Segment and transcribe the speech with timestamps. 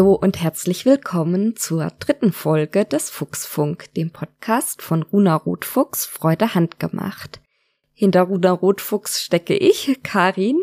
[0.00, 6.54] Hallo und herzlich willkommen zur dritten Folge des Fuchsfunk, dem Podcast von Runa Rotfuchs Freude
[6.54, 7.42] handgemacht.
[7.92, 10.58] Hinter Runa Rotfuchs stecke ich, Karin,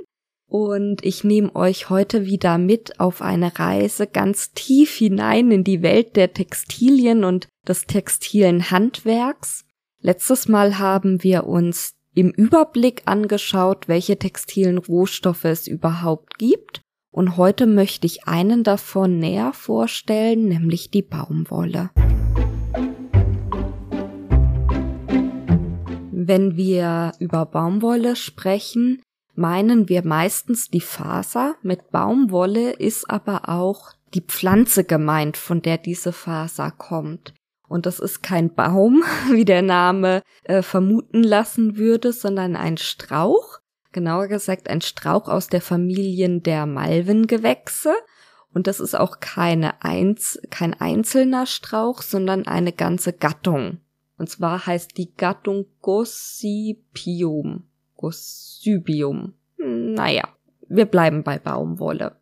[0.47, 5.83] und ich nehme euch heute wieder mit auf eine Reise ganz tief hinein in die
[5.83, 9.65] Welt der Textilien und des textilen Handwerks.
[10.01, 17.37] Letztes Mal haben wir uns im Überblick angeschaut, welche textilen Rohstoffe es überhaupt gibt und
[17.37, 21.89] heute möchte ich einen davon näher vorstellen, nämlich die Baumwolle.
[26.11, 29.01] Wenn wir über Baumwolle sprechen,
[29.35, 31.55] meinen wir meistens die Faser.
[31.61, 37.33] Mit Baumwolle ist aber auch die Pflanze gemeint, von der diese Faser kommt.
[37.67, 43.59] Und das ist kein Baum, wie der Name äh, vermuten lassen würde, sondern ein Strauch,
[43.97, 47.95] genauer gesagt ein Strauch aus der Familien der Malvengewächse.
[48.53, 53.79] Und das ist auch keine Einz kein einzelner Strauch, sondern eine ganze Gattung.
[54.19, 57.63] Und zwar heißt die Gattung Gossypium.
[57.95, 59.33] Gossypium.
[59.57, 60.27] Naja,
[60.69, 62.17] wir bleiben bei Baumwolle.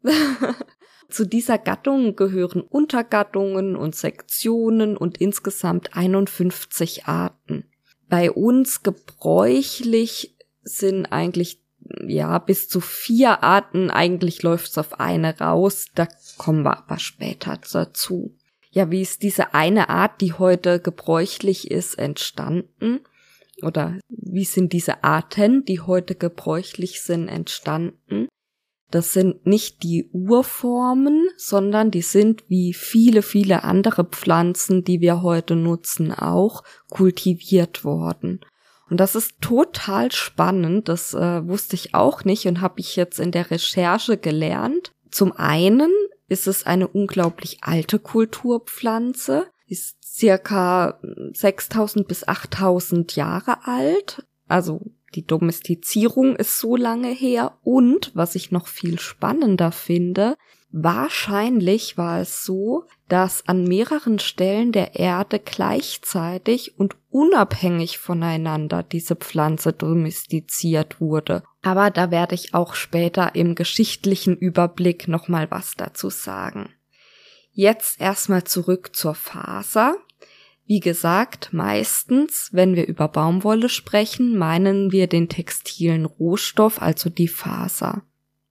[1.10, 7.70] Zu dieser Gattung gehören Untergattungen und Sektionen und insgesamt 51 Arten.
[8.08, 11.65] Bei uns gebräuchlich sind eigentlich
[12.08, 13.90] ja, bis zu vier Arten.
[13.90, 15.88] Eigentlich läuft's auf eine raus.
[15.96, 18.36] Da kommen wir aber später dazu.
[18.72, 23.00] Ja, wie ist diese eine Art, die heute gebräuchlich ist, entstanden?
[23.62, 28.28] Oder wie sind diese Arten, die heute gebräuchlich sind, entstanden?
[28.92, 35.22] Das sind nicht die Urformen, sondern die sind wie viele, viele andere Pflanzen, die wir
[35.22, 38.42] heute nutzen, auch kultiviert worden.
[38.90, 43.20] Und das ist total spannend, das äh, wusste ich auch nicht und habe ich jetzt
[43.20, 44.94] in der Recherche gelernt.
[45.10, 45.92] Zum einen
[46.28, 51.00] ist es eine unglaublich alte Kulturpflanze, ist circa
[51.34, 54.82] 6000 bis 8000 Jahre alt, also
[55.16, 60.36] die Domestizierung ist so lange her und, was ich noch viel spannender finde,
[60.78, 69.16] Wahrscheinlich war es so, dass an mehreren Stellen der Erde gleichzeitig und unabhängig voneinander diese
[69.16, 71.44] Pflanze domestiziert wurde.
[71.62, 76.74] Aber da werde ich auch später im geschichtlichen Überblick nochmal was dazu sagen.
[77.54, 79.96] Jetzt erstmal zurück zur Faser.
[80.66, 87.30] Wie gesagt, meistens, wenn wir über Baumwolle sprechen, meinen wir den textilen Rohstoff, also die
[87.30, 88.04] Faser.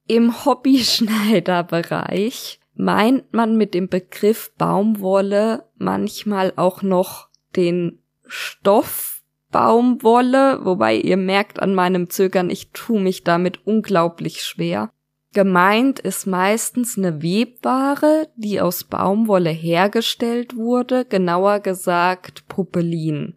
[0.06, 10.96] Im Hobbyschneiderbereich meint man mit dem Begriff Baumwolle manchmal auch noch den Stoff Baumwolle, wobei
[10.96, 14.90] ihr merkt an meinem Zögern, ich tue mich damit unglaublich schwer.
[15.32, 23.36] Gemeint ist meistens eine Webware, die aus Baumwolle hergestellt wurde, genauer gesagt Popelin.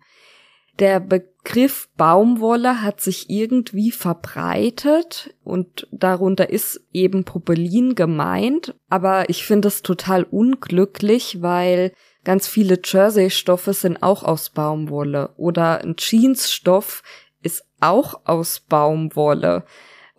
[0.80, 1.00] Der
[1.48, 9.70] Begriff Baumwolle hat sich irgendwie verbreitet und darunter ist eben Popelin gemeint, aber ich finde
[9.70, 11.94] es total unglücklich, weil
[12.26, 15.36] ganz viele Jersey-Stoffe sind auch aus Baumwolle.
[15.38, 17.02] Oder ein Jeans-Stoff
[17.42, 19.64] ist auch aus Baumwolle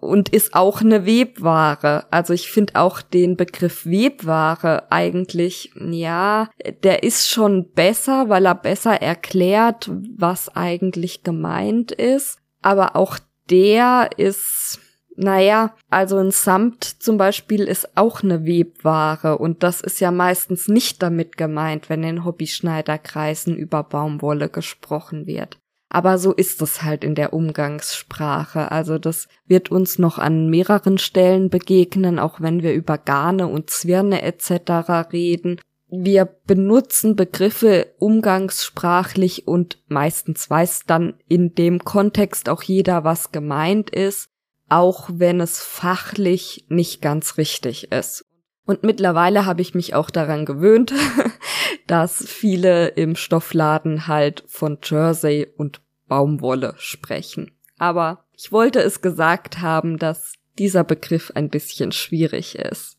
[0.01, 2.07] und ist auch eine Webware.
[2.11, 6.51] Also ich finde auch den Begriff Webware eigentlich, ja,
[6.83, 12.39] der ist schon besser, weil er besser erklärt, was eigentlich gemeint ist.
[12.63, 13.19] Aber auch
[13.51, 14.81] der ist,
[15.17, 20.69] naja, also ein Samt zum Beispiel ist auch eine Webware und das ist ja meistens
[20.69, 25.59] nicht damit gemeint, wenn in Hobbyschneiderkreisen über Baumwolle gesprochen wird.
[25.91, 28.71] Aber so ist es halt in der Umgangssprache.
[28.71, 33.71] Also das wird uns noch an mehreren Stellen begegnen, auch wenn wir über Garne und
[33.71, 35.13] Zwirne etc.
[35.13, 35.61] reden.
[35.91, 43.89] Wir benutzen Begriffe umgangssprachlich und meistens weiß dann in dem Kontext auch jeder, was gemeint
[43.89, 44.29] ist,
[44.69, 48.28] auch wenn es fachlich nicht ganz richtig ist.
[48.69, 50.93] Und mittlerweile habe ich mich auch daran gewöhnt,
[51.87, 57.51] dass viele im Stoffladen halt von Jersey und Baumwolle sprechen.
[57.79, 62.99] Aber ich wollte es gesagt haben, dass dieser Begriff ein bisschen schwierig ist.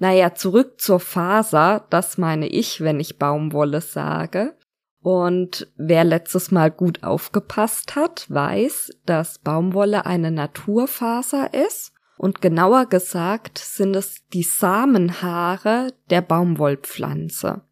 [0.00, 4.56] Naja, zurück zur Faser, das meine ich, wenn ich Baumwolle sage.
[5.00, 12.86] Und wer letztes Mal gut aufgepasst hat, weiß, dass Baumwolle eine Naturfaser ist und genauer
[12.86, 17.62] gesagt sind es die Samenhaare der Baumwollpflanze.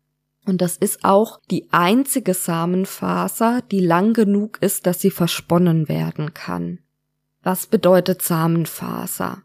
[0.45, 6.35] Und das ist auch die einzige Samenfaser, die lang genug ist, dass sie versponnen werden
[6.35, 6.81] kann.
[7.43, 9.43] Was bedeutet Samenfaser?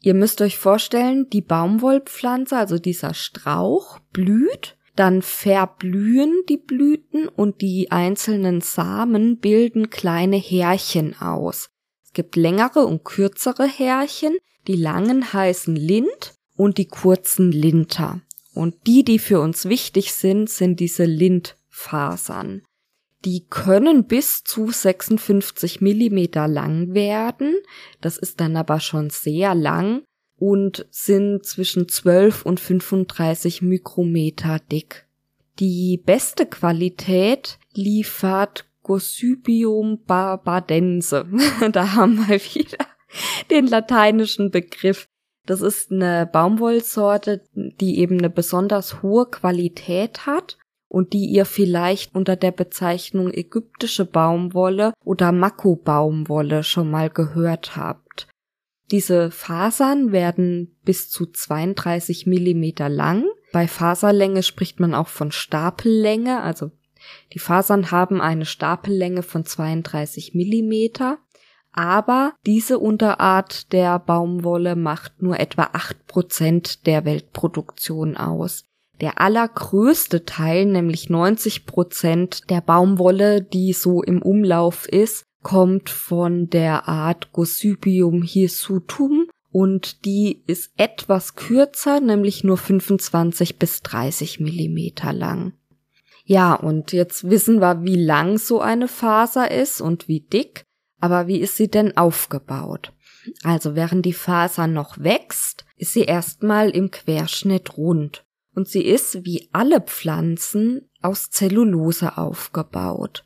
[0.00, 7.62] Ihr müsst euch vorstellen, die Baumwollpflanze, also dieser Strauch, blüht, dann verblühen die Blüten und
[7.62, 11.70] die einzelnen Samen bilden kleine Härchen aus.
[12.14, 18.22] Gibt längere und kürzere Härchen, die langen heißen Lind und die kurzen Linter.
[18.54, 22.62] Und die, die für uns wichtig sind, sind diese Lindfasern.
[23.24, 27.56] Die können bis zu 56 Millimeter lang werden.
[28.00, 30.02] Das ist dann aber schon sehr lang
[30.36, 35.06] und sind zwischen 12 und 35 Mikrometer dick.
[35.58, 41.26] Die beste Qualität liefert Gossypium barbadense.
[41.72, 42.86] da haben wir wieder
[43.50, 45.08] den lateinischen Begriff.
[45.46, 50.56] Das ist eine Baumwollsorte, die eben eine besonders hohe Qualität hat
[50.88, 58.28] und die ihr vielleicht unter der Bezeichnung ägyptische Baumwolle oder Mako-Baumwolle schon mal gehört habt.
[58.90, 63.24] Diese Fasern werden bis zu 32 Millimeter lang.
[63.52, 66.70] Bei Faserlänge spricht man auch von Stapellänge, also
[67.32, 71.18] die Fasern haben eine Stapellänge von 32 Millimeter,
[71.72, 78.64] aber diese Unterart der Baumwolle macht nur etwa acht Prozent der Weltproduktion aus.
[79.00, 86.48] Der allergrößte Teil, nämlich 90 Prozent der Baumwolle, die so im Umlauf ist, kommt von
[86.48, 95.12] der Art Gossypium hirsutum und die ist etwas kürzer, nämlich nur 25 bis 30 Millimeter
[95.12, 95.52] lang.
[96.24, 100.64] Ja, und jetzt wissen wir, wie lang so eine Faser ist und wie dick,
[101.00, 102.92] aber wie ist sie denn aufgebaut?
[103.42, 108.24] Also während die Faser noch wächst, ist sie erstmal im Querschnitt rund
[108.54, 113.24] und sie ist wie alle Pflanzen aus Zellulose aufgebaut.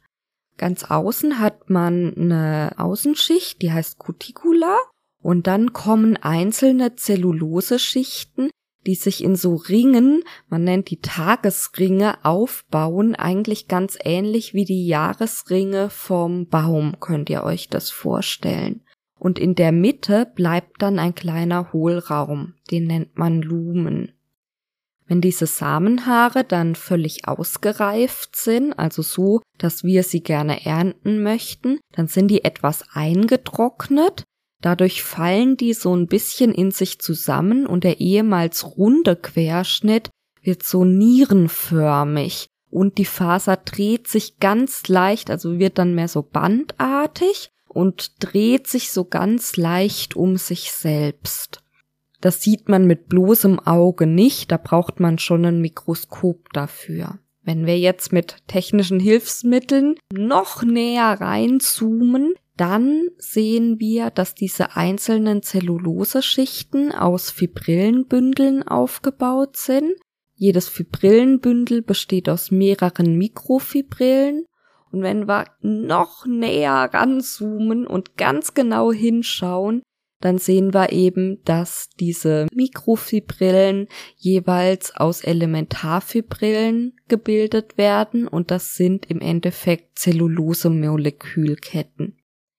[0.57, 4.77] Ganz außen hat man eine Außenschicht, die heißt Cuticula,
[5.21, 8.51] und dann kommen einzelne Zelluloseschichten,
[8.87, 14.87] die sich in so Ringen, man nennt die Tagesringe, aufbauen, eigentlich ganz ähnlich wie die
[14.87, 18.83] Jahresringe vom Baum, könnt ihr euch das vorstellen.
[19.19, 24.13] Und in der Mitte bleibt dann ein kleiner Hohlraum, den nennt man Lumen.
[25.09, 31.81] Wenn diese Samenhaare dann völlig ausgereift sind, also so, dass wir sie gerne ernten möchten,
[31.93, 34.25] dann sind die etwas eingetrocknet.
[34.61, 40.11] Dadurch fallen die so ein bisschen in sich zusammen und der ehemals runde Querschnitt
[40.43, 46.23] wird so nierenförmig und die Faser dreht sich ganz leicht, also wird dann mehr so
[46.23, 51.63] bandartig und dreht sich so ganz leicht um sich selbst.
[52.21, 57.21] Das sieht man mit bloßem Auge nicht, da braucht man schon ein Mikroskop dafür.
[57.43, 65.43] Wenn wir jetzt mit technischen Hilfsmitteln noch näher reinzoomen, dann sehen wir, dass diese einzelnen
[65.43, 69.95] Zelluloseschichten aus Fibrillenbündeln aufgebaut sind.
[70.35, 74.45] Jedes Fibrillenbündel besteht aus mehreren Mikrofibrillen.
[74.91, 79.83] Und wenn wir noch näher ranzoomen und ganz genau hinschauen,
[80.21, 83.87] dann sehen wir eben, dass diese Mikrofibrillen
[84.17, 92.18] jeweils aus Elementarfibrillen gebildet werden und das sind im Endeffekt Zellulose-Molekülketten.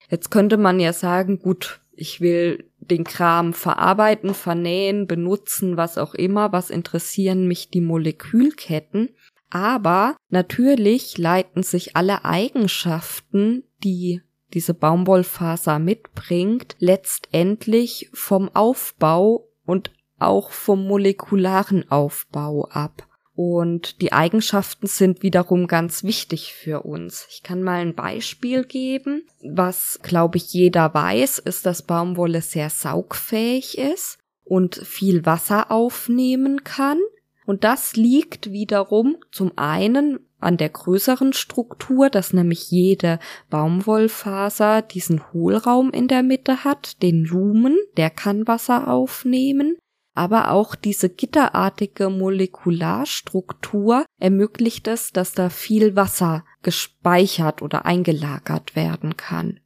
[0.09, 6.15] Jetzt könnte man ja sagen, gut, ich will den Kram verarbeiten, vernähen, benutzen, was auch
[6.15, 9.09] immer, was interessieren mich die Molekülketten.
[9.49, 14.21] Aber natürlich leiten sich alle Eigenschaften, die
[14.53, 23.08] diese Baumwollfaser mitbringt, letztendlich vom Aufbau und auch vom molekularen Aufbau ab.
[23.41, 27.25] Und die Eigenschaften sind wiederum ganz wichtig für uns.
[27.29, 29.23] Ich kann mal ein Beispiel geben.
[29.41, 36.65] Was, glaube ich, jeder weiß, ist, dass Baumwolle sehr saugfähig ist und viel Wasser aufnehmen
[36.65, 36.99] kann.
[37.45, 43.19] Und das liegt wiederum zum einen an der größeren Struktur, dass nämlich jede
[43.49, 49.77] Baumwollfaser diesen Hohlraum in der Mitte hat, den Lumen, der kann Wasser aufnehmen,
[50.19, 59.15] aber auch diese gitterartige Molekularstruktur ermöglicht es, dass da viel Wasser gespeichert oder eingelagert werden
[59.15, 59.61] kann.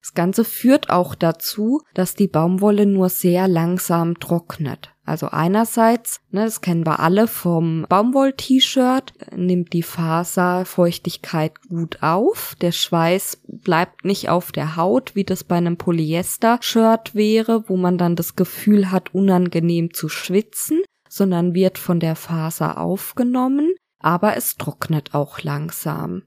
[0.00, 4.94] Das Ganze führt auch dazu, dass die Baumwolle nur sehr langsam trocknet.
[5.10, 12.54] Also einerseits, ne, das kennen wir alle vom Baumwoll-T-Shirt, nimmt die Faser Feuchtigkeit gut auf.
[12.60, 17.98] Der Schweiß bleibt nicht auf der Haut, wie das bei einem Polyester-Shirt wäre, wo man
[17.98, 24.58] dann das Gefühl hat, unangenehm zu schwitzen, sondern wird von der Faser aufgenommen, aber es
[24.58, 26.22] trocknet auch langsam.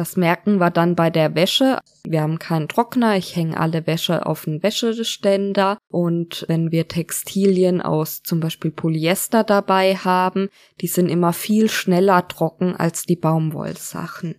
[0.00, 1.78] Das merken wir dann bei der Wäsche.
[2.04, 7.82] Wir haben keinen Trockner, ich hänge alle Wäsche auf den Wäscheständer und wenn wir Textilien
[7.82, 10.48] aus zum Beispiel Polyester dabei haben,
[10.80, 14.36] die sind immer viel schneller trocken als die Baumwollsachen.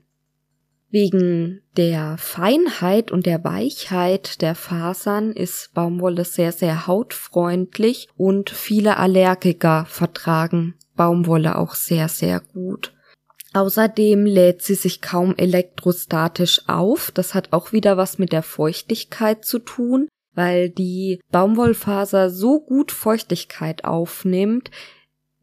[0.90, 8.98] Wegen der Feinheit und der Weichheit der Fasern ist Baumwolle sehr, sehr hautfreundlich und viele
[8.98, 12.94] Allergiker vertragen Baumwolle auch sehr, sehr gut.
[13.54, 17.12] Außerdem lädt sie sich kaum elektrostatisch auf.
[17.12, 22.92] Das hat auch wieder was mit der Feuchtigkeit zu tun, weil die Baumwollfaser so gut
[22.92, 24.72] Feuchtigkeit aufnimmt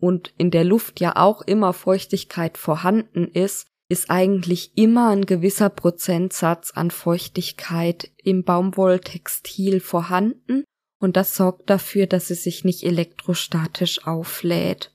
[0.00, 5.70] und in der Luft ja auch immer Feuchtigkeit vorhanden ist, ist eigentlich immer ein gewisser
[5.70, 10.64] Prozentsatz an Feuchtigkeit im Baumwolltextil vorhanden
[10.98, 14.92] und das sorgt dafür, dass es sich nicht elektrostatisch auflädt.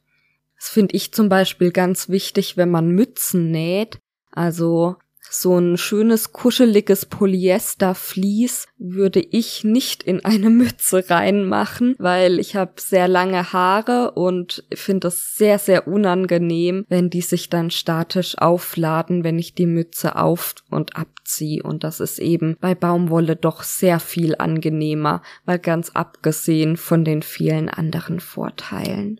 [0.63, 3.99] Das finde ich zum Beispiel ganz wichtig, wenn man Mützen näht.
[4.31, 4.95] Also
[5.29, 12.75] so ein schönes, kuscheliges Polyestervlies würde ich nicht in eine Mütze reinmachen, weil ich habe
[12.77, 19.25] sehr lange Haare und finde es sehr, sehr unangenehm, wenn die sich dann statisch aufladen,
[19.25, 21.61] wenn ich die Mütze auf und abziehe.
[21.61, 27.21] Und das ist eben bei Baumwolle doch sehr viel angenehmer, weil ganz abgesehen von den
[27.21, 29.19] vielen anderen Vorteilen.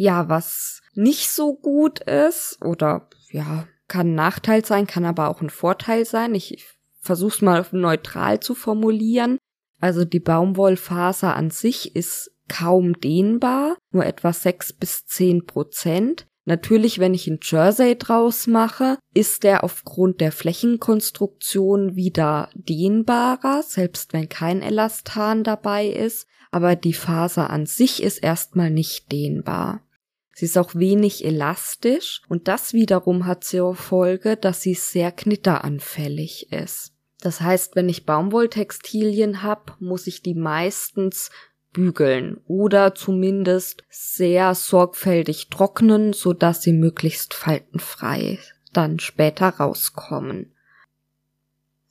[0.00, 5.42] Ja, was nicht so gut ist oder ja, kann ein Nachteil sein, kann aber auch
[5.42, 6.34] ein Vorteil sein.
[6.34, 6.66] Ich
[7.02, 9.36] versuche es mal neutral zu formulieren.
[9.78, 16.26] Also die Baumwollfaser an sich ist kaum dehnbar, nur etwa sechs bis zehn Prozent.
[16.46, 24.14] Natürlich, wenn ich ein Jersey draus mache, ist der aufgrund der Flächenkonstruktion wieder dehnbarer, selbst
[24.14, 29.82] wenn kein Elastan dabei ist, aber die Faser an sich ist erstmal nicht dehnbar.
[30.32, 36.52] Sie ist auch wenig elastisch und das wiederum hat zur Folge, dass sie sehr knitteranfällig
[36.52, 36.92] ist.
[37.20, 41.30] Das heißt, wenn ich Baumwolltextilien habe, muss ich die meistens
[41.72, 48.38] bügeln oder zumindest sehr sorgfältig trocknen, so dass sie möglichst faltenfrei
[48.72, 50.54] dann später rauskommen.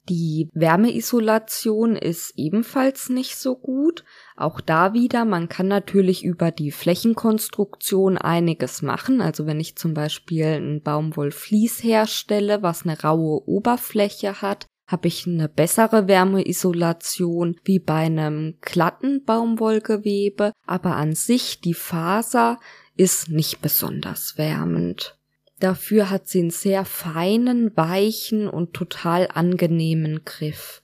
[0.10, 4.04] Die Wärmeisolation ist ebenfalls nicht so gut.
[4.36, 9.22] Auch da wieder, man kann natürlich über die Flächenkonstruktion einiges machen.
[9.22, 15.28] Also wenn ich zum Beispiel ein Baumwollvlies herstelle, was eine raue Oberfläche hat, habe ich
[15.28, 22.60] eine bessere Wärmeisolation wie bei einem glatten Baumwollgewebe, aber an sich die Faser
[22.96, 25.19] ist nicht besonders wärmend.
[25.60, 30.82] Dafür hat sie einen sehr feinen, weichen und total angenehmen Griff.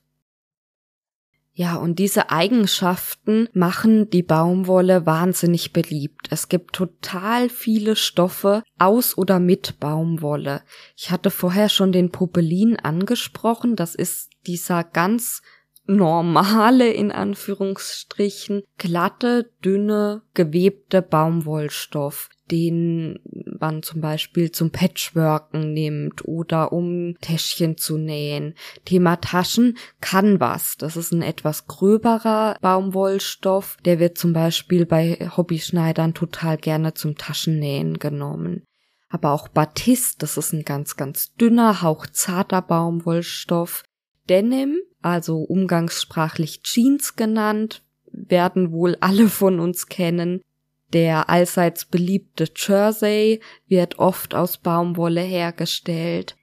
[1.57, 6.27] Ja, und diese Eigenschaften machen die Baumwolle wahnsinnig beliebt.
[6.29, 10.63] Es gibt total viele Stoffe aus oder mit Baumwolle.
[10.97, 13.77] Ich hatte vorher schon den Popelin angesprochen.
[13.77, 15.41] Das ist dieser ganz
[15.85, 23.19] normale, in Anführungsstrichen, glatte, dünne, gewebte Baumwollstoff den
[23.59, 28.53] man zum Beispiel zum Patchworken nimmt oder um Täschchen zu nähen.
[28.83, 30.75] Thema Taschen, Canvas.
[30.77, 33.77] Das ist ein etwas gröberer Baumwollstoff.
[33.85, 38.63] Der wird zum Beispiel bei Hobbyschneidern total gerne zum Taschennähen genommen.
[39.09, 43.83] Aber auch Batist, das ist ein ganz, ganz dünner, hauchzarter Baumwollstoff.
[44.29, 50.41] Denim, also umgangssprachlich Jeans genannt, werden wohl alle von uns kennen.
[50.93, 56.37] Der allseits beliebte Jersey wird oft aus Baumwolle hergestellt.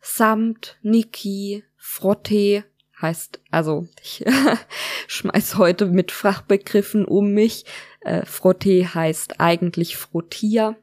[0.00, 2.64] Samt, Niki, Frottee
[3.00, 4.24] heißt, also ich
[5.06, 7.64] schmeiß heute mit Fachbegriffen um mich.
[8.00, 10.76] Äh, Frottee heißt eigentlich Frottier.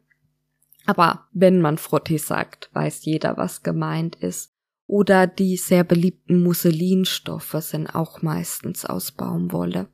[0.86, 4.54] Aber wenn man Frottee sagt, weiß jeder, was gemeint ist.
[4.88, 9.90] Oder die sehr beliebten Musselinstoffe sind auch meistens aus Baumwolle.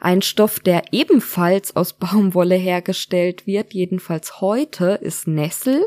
[0.00, 5.86] Ein Stoff, der ebenfalls aus Baumwolle hergestellt wird, jedenfalls heute, ist Nessel.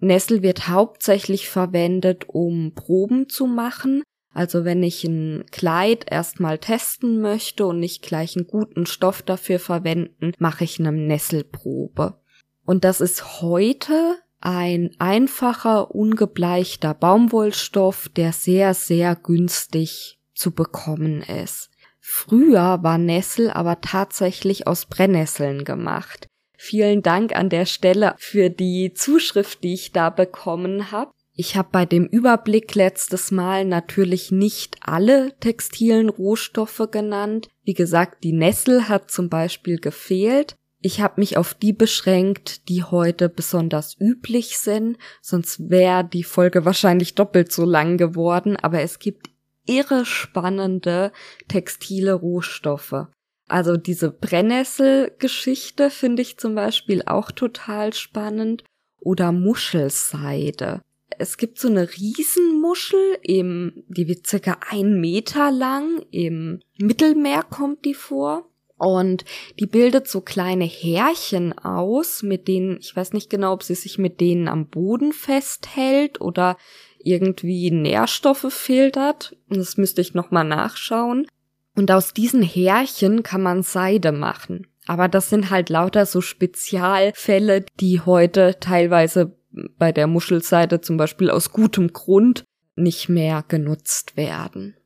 [0.00, 4.02] Nessel wird hauptsächlich verwendet, um Proben zu machen.
[4.34, 9.58] Also wenn ich ein Kleid erstmal testen möchte und nicht gleich einen guten Stoff dafür
[9.58, 12.18] verwenden, mache ich eine Nesselprobe.
[12.64, 21.70] Und das ist heute ein einfacher, ungebleichter Baumwollstoff, der sehr, sehr günstig zu bekommen ist.
[22.04, 26.26] Früher war Nessel aber tatsächlich aus Brennnesseln gemacht.
[26.58, 31.12] Vielen Dank an der Stelle für die Zuschrift, die ich da bekommen habe.
[31.34, 37.48] Ich habe bei dem Überblick letztes Mal natürlich nicht alle textilen Rohstoffe genannt.
[37.64, 40.56] Wie gesagt, die Nessel hat zum Beispiel gefehlt.
[40.80, 46.64] Ich habe mich auf die beschränkt, die heute besonders üblich sind, sonst wäre die Folge
[46.64, 49.31] wahrscheinlich doppelt so lang geworden, aber es gibt
[49.66, 51.12] irre spannende
[51.48, 53.06] textile Rohstoffe.
[53.48, 58.64] Also diese Brennnessel-Geschichte finde ich zum Beispiel auch total spannend
[59.00, 60.80] oder Muschelseide.
[61.18, 67.84] Es gibt so eine Riesenmuschel im, die wird circa ein Meter lang, im Mittelmeer kommt
[67.84, 68.48] die vor.
[68.78, 69.24] Und
[69.60, 73.96] die bildet so kleine Härchen aus, mit denen, ich weiß nicht genau, ob sie sich
[73.96, 76.56] mit denen am Boden festhält oder
[77.04, 79.36] irgendwie Nährstoffe filtert.
[79.48, 81.26] Das müsste ich nochmal nachschauen.
[81.74, 84.66] Und aus diesen Härchen kann man Seide machen.
[84.86, 89.36] Aber das sind halt lauter so Spezialfälle, die heute teilweise
[89.78, 92.44] bei der Muschelseide zum Beispiel aus gutem Grund
[92.74, 94.76] nicht mehr genutzt werden.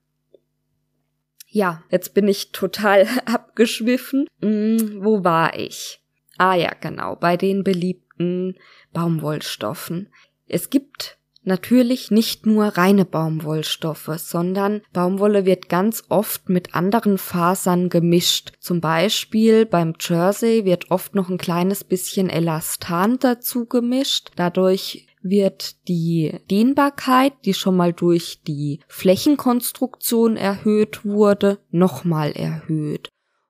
[1.49, 4.27] Ja, jetzt bin ich total abgeschwiffen.
[4.43, 6.01] Hm, wo war ich?
[6.37, 8.57] Ah ja, genau, bei den beliebten
[8.93, 10.13] Baumwollstoffen.
[10.47, 17.89] Es gibt natürlich nicht nur reine Baumwollstoffe, sondern Baumwolle wird ganz oft mit anderen Fasern
[17.89, 18.53] gemischt.
[18.61, 24.31] Zum Beispiel beim Jersey wird oft noch ein kleines bisschen Elastan dazu gemischt.
[24.37, 33.09] Dadurch wird die Dehnbarkeit, die schon mal durch die Flächenkonstruktion erhöht wurde, nochmal erhöht.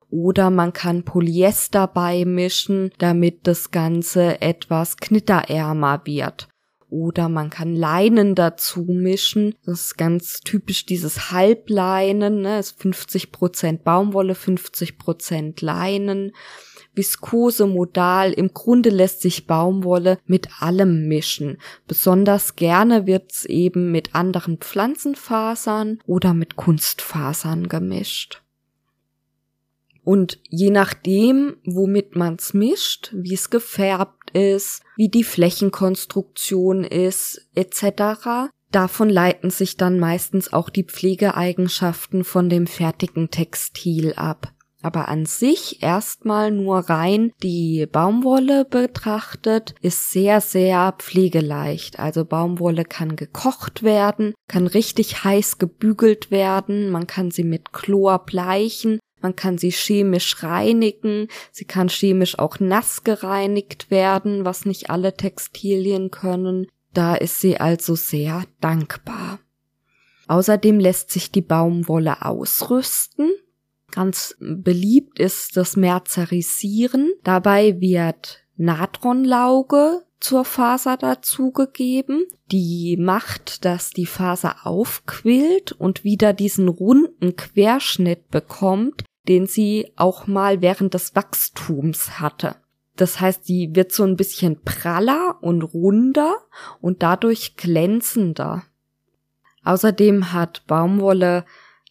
[0.08, 6.48] Oder man kann Polyester beimischen, damit das Ganze etwas knitterärmer wird.
[6.96, 9.54] Oder man kann Leinen dazu mischen.
[9.66, 12.58] Das ist ganz typisch dieses Halbleinen, ne?
[12.58, 16.32] Ist 50% Baumwolle, 50% Leinen.
[16.94, 21.58] Viskose, Modal, im Grunde lässt sich Baumwolle mit allem mischen.
[21.86, 28.42] Besonders gerne wird's eben mit anderen Pflanzenfasern oder mit Kunstfasern gemischt.
[30.02, 38.50] Und je nachdem, womit man's mischt, wie es gefärbt ist, wie die Flächenkonstruktion ist, etc.,
[38.70, 44.52] davon leiten sich dann meistens auch die Pflegeeigenschaften von dem fertigen Textil ab
[44.86, 51.98] aber an sich erstmal nur rein die Baumwolle betrachtet, ist sehr, sehr pflegeleicht.
[51.98, 58.20] Also Baumwolle kann gekocht werden, kann richtig heiß gebügelt werden, man kann sie mit Chlor
[58.20, 64.90] bleichen, man kann sie chemisch reinigen, sie kann chemisch auch nass gereinigt werden, was nicht
[64.90, 66.66] alle Textilien können.
[66.92, 69.40] Da ist sie also sehr dankbar.
[70.28, 73.30] Außerdem lässt sich die Baumwolle ausrüsten.
[73.90, 77.12] Ganz beliebt ist das Merzerisieren.
[77.22, 82.24] Dabei wird Natronlauge zur Faser dazugegeben.
[82.50, 90.26] Die macht, dass die Faser aufquillt und wieder diesen runden Querschnitt bekommt, den sie auch
[90.26, 92.56] mal während des Wachstums hatte.
[92.96, 96.38] Das heißt, die wird so ein bisschen praller und runder
[96.80, 98.62] und dadurch glänzender.
[99.64, 101.44] Außerdem hat Baumwolle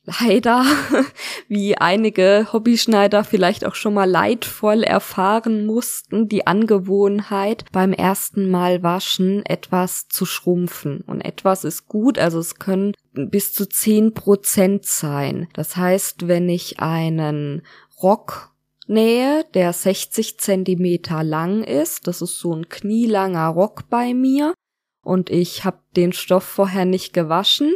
[0.05, 0.65] leider,
[1.47, 8.83] wie einige Hobbyschneider vielleicht auch schon mal leidvoll erfahren mussten, die Angewohnheit, beim ersten Mal
[8.83, 11.01] waschen etwas zu schrumpfen.
[11.01, 15.47] Und etwas ist gut, also es können bis zu zehn Prozent sein.
[15.53, 17.63] Das heißt, wenn ich einen
[18.01, 18.51] Rock
[18.87, 24.53] nähe, der 60 Zentimeter lang ist, das ist so ein knielanger Rock bei mir,
[25.05, 27.75] und ich habe den Stoff vorher nicht gewaschen,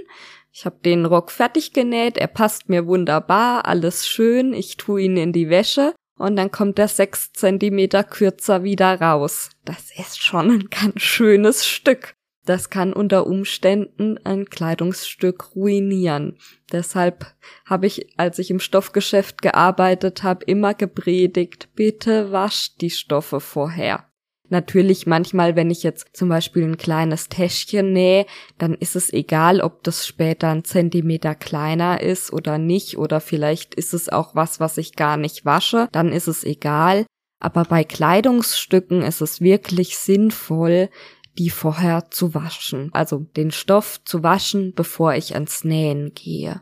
[0.52, 5.18] ich habe den Rock fertig genäht, er passt mir wunderbar, alles schön, ich tue ihn
[5.18, 9.50] in die Wäsche und dann kommt er sechs Zentimeter kürzer wieder raus.
[9.66, 12.16] Das ist schon ein ganz schönes Stück.
[12.46, 16.40] Das kann unter Umständen ein Kleidungsstück ruinieren.
[16.72, 17.28] Deshalb
[17.66, 24.09] habe ich, als ich im Stoffgeschäft gearbeitet habe, immer gepredigt, bitte wascht die Stoffe vorher.
[24.50, 28.26] Natürlich manchmal, wenn ich jetzt zum Beispiel ein kleines Täschchen nähe,
[28.58, 33.76] dann ist es egal, ob das später ein Zentimeter kleiner ist oder nicht, oder vielleicht
[33.76, 37.06] ist es auch was, was ich gar nicht wasche, dann ist es egal.
[37.40, 40.90] Aber bei Kleidungsstücken ist es wirklich sinnvoll,
[41.38, 46.62] die vorher zu waschen, also den Stoff zu waschen, bevor ich ans Nähen gehe.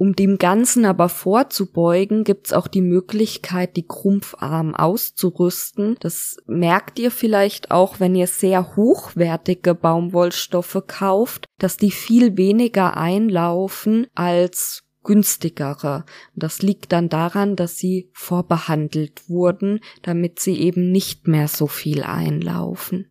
[0.00, 5.98] Um dem Ganzen aber vorzubeugen, gibt's auch die Möglichkeit, die Krumpfarm auszurüsten.
[6.00, 12.96] Das merkt ihr vielleicht auch, wenn ihr sehr hochwertige Baumwollstoffe kauft, dass die viel weniger
[12.96, 16.06] einlaufen als günstigere.
[16.34, 22.04] Das liegt dann daran, dass sie vorbehandelt wurden, damit sie eben nicht mehr so viel
[22.04, 23.09] einlaufen.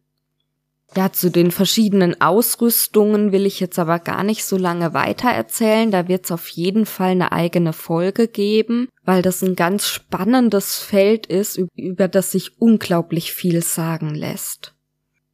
[0.95, 5.91] Ja, zu den verschiedenen Ausrüstungen will ich jetzt aber gar nicht so lange weiter erzählen.
[5.91, 10.80] Da wird es auf jeden Fall eine eigene Folge geben, weil das ein ganz spannendes
[10.80, 14.73] Feld ist, über das sich unglaublich viel sagen lässt.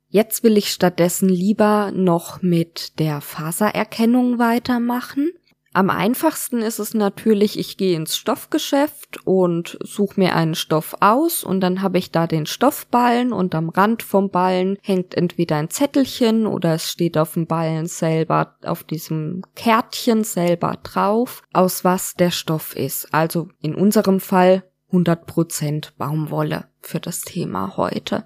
[0.10, 5.32] Jetzt will ich stattdessen lieber noch mit der Fasererkennung weitermachen.
[5.76, 11.44] Am einfachsten ist es natürlich, ich gehe ins Stoffgeschäft und suche mir einen Stoff aus
[11.44, 15.70] und dann habe ich da den Stoffballen und am Rand vom Ballen hängt entweder ein
[15.70, 22.14] Zettelchen oder es steht auf dem Ballen selber, auf diesem Kärtchen selber drauf, aus was
[22.14, 23.14] der Stoff ist.
[23.14, 28.24] Also in unserem Fall 100% Baumwolle für das Thema heute.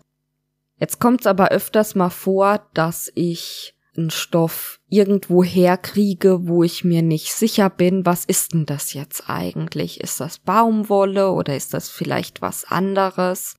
[0.77, 3.73] Jetzt kommt es aber öfters mal vor, dass ich
[4.09, 9.99] Stoff irgendwo herkriege, wo ich mir nicht sicher bin, was ist denn das jetzt eigentlich?
[9.99, 13.55] Ist das Baumwolle oder ist das vielleicht was anderes?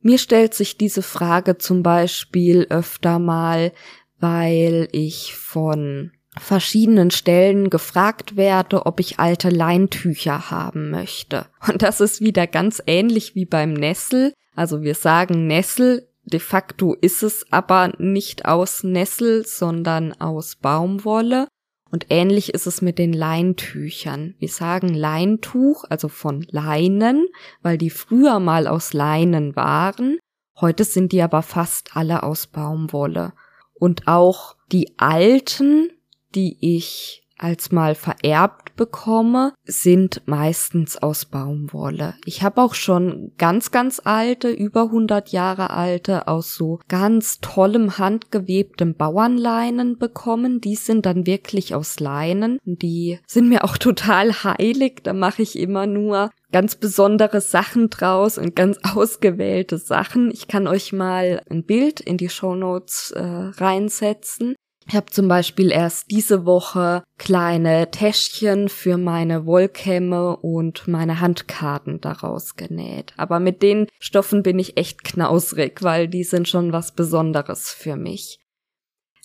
[0.00, 3.72] Mir stellt sich diese Frage zum Beispiel öfter mal,
[4.20, 11.46] weil ich von verschiedenen Stellen gefragt werde, ob ich alte Leintücher haben möchte.
[11.66, 14.32] Und das ist wieder ganz ähnlich wie beim Nessel.
[14.54, 21.48] Also wir sagen Nessel De facto ist es aber nicht aus Nessel, sondern aus Baumwolle.
[21.90, 24.34] Und ähnlich ist es mit den Leintüchern.
[24.38, 27.26] Wir sagen Leintuch, also von Leinen,
[27.62, 30.18] weil die früher mal aus Leinen waren.
[30.60, 33.32] Heute sind die aber fast alle aus Baumwolle.
[33.72, 35.90] Und auch die alten,
[36.34, 42.14] die ich als mal vererbt bekomme, sind meistens aus Baumwolle.
[42.24, 47.98] Ich habe auch schon ganz, ganz alte, über 100 Jahre alte, aus so ganz tollem
[47.98, 50.60] handgewebtem Bauernleinen bekommen.
[50.60, 52.58] Die sind dann wirklich aus Leinen.
[52.64, 55.00] Die sind mir auch total heilig.
[55.02, 60.30] Da mache ich immer nur ganz besondere Sachen draus und ganz ausgewählte Sachen.
[60.30, 64.54] Ich kann euch mal ein Bild in die Show Notes äh, reinsetzen.
[64.90, 72.00] Ich habe zum Beispiel erst diese Woche kleine Täschchen für meine Wollkämme und meine Handkarten
[72.00, 73.12] daraus genäht.
[73.18, 77.96] Aber mit den Stoffen bin ich echt knausrig, weil die sind schon was Besonderes für
[77.96, 78.40] mich.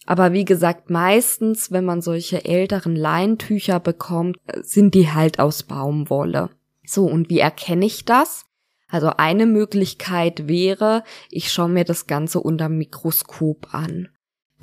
[0.05, 6.49] Aber wie gesagt, meistens, wenn man solche älteren Leintücher bekommt, sind die halt aus Baumwolle.
[6.85, 8.43] So, und wie erkenne ich das?
[8.89, 14.09] Also eine Möglichkeit wäre, ich schaue mir das Ganze unter Mikroskop an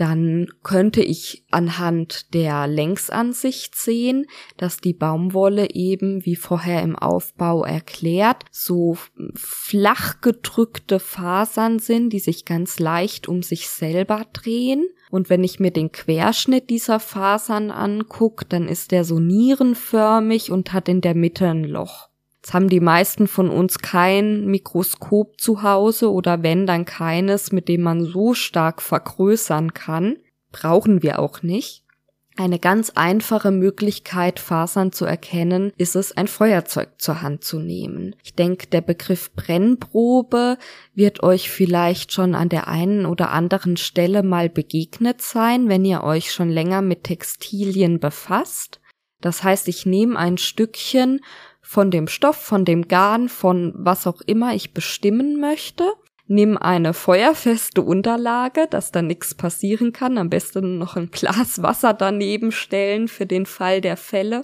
[0.01, 7.65] dann könnte ich anhand der Längsansicht sehen, dass die Baumwolle eben, wie vorher im Aufbau
[7.65, 8.97] erklärt, so
[9.35, 14.87] flach gedrückte Fasern sind, die sich ganz leicht um sich selber drehen.
[15.11, 20.73] Und wenn ich mir den Querschnitt dieser Fasern angucke, dann ist der so nierenförmig und
[20.73, 22.10] hat in der Mitte ein Loch.
[22.43, 27.69] Jetzt haben die meisten von uns kein Mikroskop zu Hause oder wenn dann keines, mit
[27.69, 30.17] dem man so stark vergrößern kann.
[30.51, 31.85] Brauchen wir auch nicht.
[32.39, 38.17] Eine ganz einfache Möglichkeit, Fasern zu erkennen, ist es, ein Feuerzeug zur Hand zu nehmen.
[38.25, 40.57] Ich denke, der Begriff Brennprobe
[40.95, 46.03] wird euch vielleicht schon an der einen oder anderen Stelle mal begegnet sein, wenn ihr
[46.03, 48.81] euch schon länger mit Textilien befasst.
[49.21, 51.21] Das heißt, ich nehme ein Stückchen
[51.71, 55.85] von dem Stoff, von dem Garn, von was auch immer ich bestimmen möchte.
[56.27, 60.19] Nimm eine feuerfeste Unterlage, dass da nichts passieren kann.
[60.19, 64.43] Am besten noch ein Glas Wasser daneben stellen für den Fall der Fälle.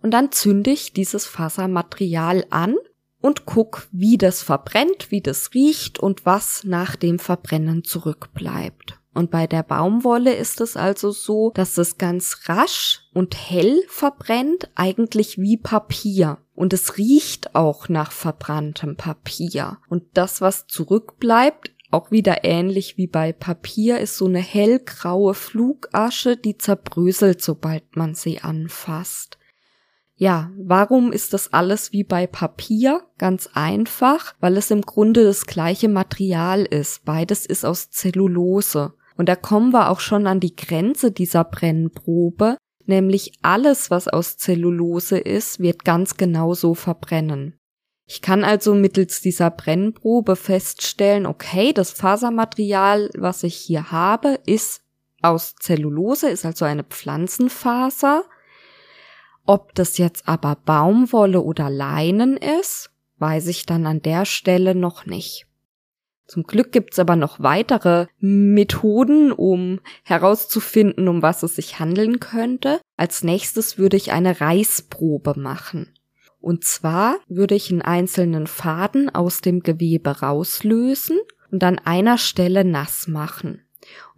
[0.00, 2.76] Und dann zünde ich dieses Fasermaterial an
[3.20, 9.00] und guck, wie das verbrennt, wie das riecht und was nach dem Verbrennen zurückbleibt.
[9.16, 14.68] Und bei der Baumwolle ist es also so, dass es ganz rasch und hell verbrennt,
[14.74, 16.36] eigentlich wie Papier.
[16.54, 19.78] Und es riecht auch nach verbranntem Papier.
[19.88, 26.36] Und das, was zurückbleibt, auch wieder ähnlich wie bei Papier, ist so eine hellgraue Flugasche,
[26.36, 29.38] die zerbröselt, sobald man sie anfasst.
[30.16, 33.00] Ja, warum ist das alles wie bei Papier?
[33.16, 37.06] Ganz einfach, weil es im Grunde das gleiche Material ist.
[37.06, 38.92] Beides ist aus Zellulose.
[39.16, 44.36] Und da kommen wir auch schon an die Grenze dieser Brennprobe, nämlich alles, was aus
[44.36, 47.58] Zellulose ist, wird ganz genau so verbrennen.
[48.08, 54.82] Ich kann also mittels dieser Brennprobe feststellen, okay, das Fasermaterial, was ich hier habe, ist
[55.22, 58.22] aus Zellulose, ist also eine Pflanzenfaser.
[59.44, 65.06] Ob das jetzt aber Baumwolle oder Leinen ist, weiß ich dann an der Stelle noch
[65.06, 65.46] nicht.
[66.26, 72.80] Zum Glück gibt's aber noch weitere Methoden, um herauszufinden, um was es sich handeln könnte.
[72.96, 75.92] Als nächstes würde ich eine Reißprobe machen.
[76.40, 81.18] Und zwar würde ich einen einzelnen Faden aus dem Gewebe rauslösen
[81.50, 83.62] und an einer Stelle nass machen.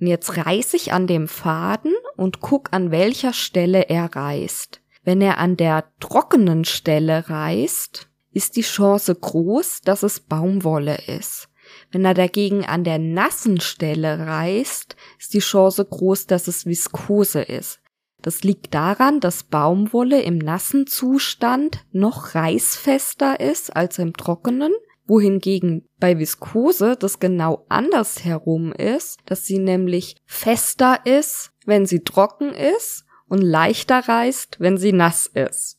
[0.00, 4.80] Und jetzt reiß ich an dem Faden und guck, an welcher Stelle er reißt.
[5.04, 11.47] Wenn er an der trockenen Stelle reißt, ist die Chance groß, dass es Baumwolle ist.
[11.90, 17.40] Wenn er dagegen an der nassen Stelle reißt, ist die Chance groß, dass es Viskose
[17.42, 17.80] ist.
[18.20, 24.72] Das liegt daran, dass Baumwolle im nassen Zustand noch reißfester ist als im trockenen,
[25.06, 32.52] wohingegen bei Viskose das genau andersherum ist, dass sie nämlich fester ist, wenn sie trocken
[32.52, 35.77] ist und leichter reißt, wenn sie nass ist.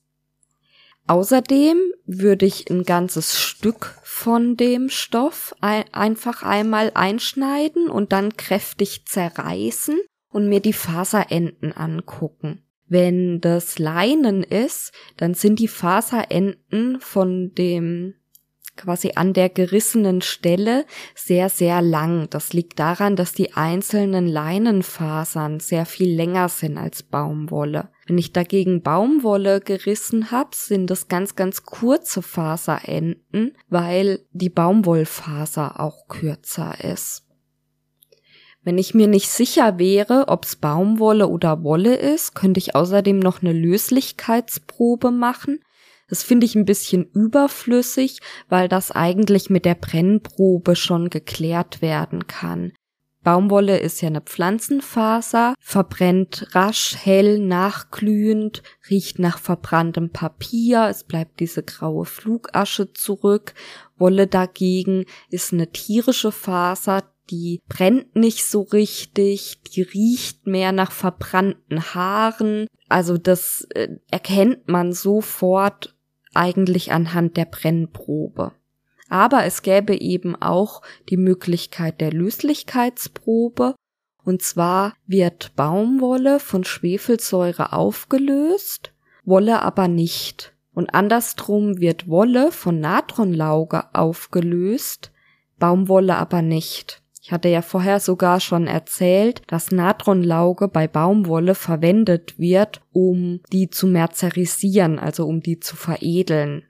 [1.10, 8.38] Außerdem würde ich ein ganzes Stück von dem Stoff ein einfach einmal einschneiden und dann
[8.38, 10.00] kräftig zerreißen
[10.32, 12.62] und mir die Faserenden angucken.
[12.86, 18.14] Wenn das Leinen ist, dann sind die Faserenden von dem
[18.80, 22.30] quasi an der gerissenen Stelle sehr, sehr lang.
[22.30, 27.90] Das liegt daran, dass die einzelnen Leinenfasern sehr viel länger sind als Baumwolle.
[28.08, 35.80] Wenn ich dagegen Baumwolle gerissen habe, sind das ganz, ganz kurze Faserenden, weil die Baumwollfaser
[35.80, 37.26] auch kürzer ist.
[38.64, 43.42] Wenn ich mir nicht sicher wäre, ob's Baumwolle oder Wolle ist, könnte ich außerdem noch
[43.42, 45.60] eine Löslichkeitsprobe machen.
[46.10, 52.28] Das finde ich ein bisschen überflüssig, weil das eigentlich mit der Brennprobe schon geklärt werden
[52.28, 52.74] kann.
[53.22, 61.42] Baumwolle ist ja eine Pflanzenfaser, verbrennt rasch, hell, nachglühend, riecht nach verbranntem Papier, es bleibt
[61.42, 63.54] diese graue Flugasche zurück.
[63.98, 70.92] Wolle dagegen ist eine tierische Faser, die brennt nicht so richtig, die riecht mehr nach
[70.92, 72.68] verbrannten Haaren.
[72.88, 75.96] Also das äh, erkennt man sofort
[76.34, 78.52] eigentlich anhand der Brennprobe.
[79.10, 83.76] Aber es gäbe eben auch die Möglichkeit der Löslichkeitsprobe.
[84.24, 88.94] Und zwar wird Baumwolle von Schwefelsäure aufgelöst,
[89.26, 90.54] Wolle aber nicht.
[90.74, 95.12] Und andersrum wird Wolle von Natronlauge aufgelöst,
[95.58, 97.02] Baumwolle aber nicht.
[97.22, 103.70] Ich hatte ja vorher sogar schon erzählt, dass Natronlauge bei Baumwolle verwendet wird, um die
[103.70, 106.64] zu merzerisieren, also um die zu veredeln.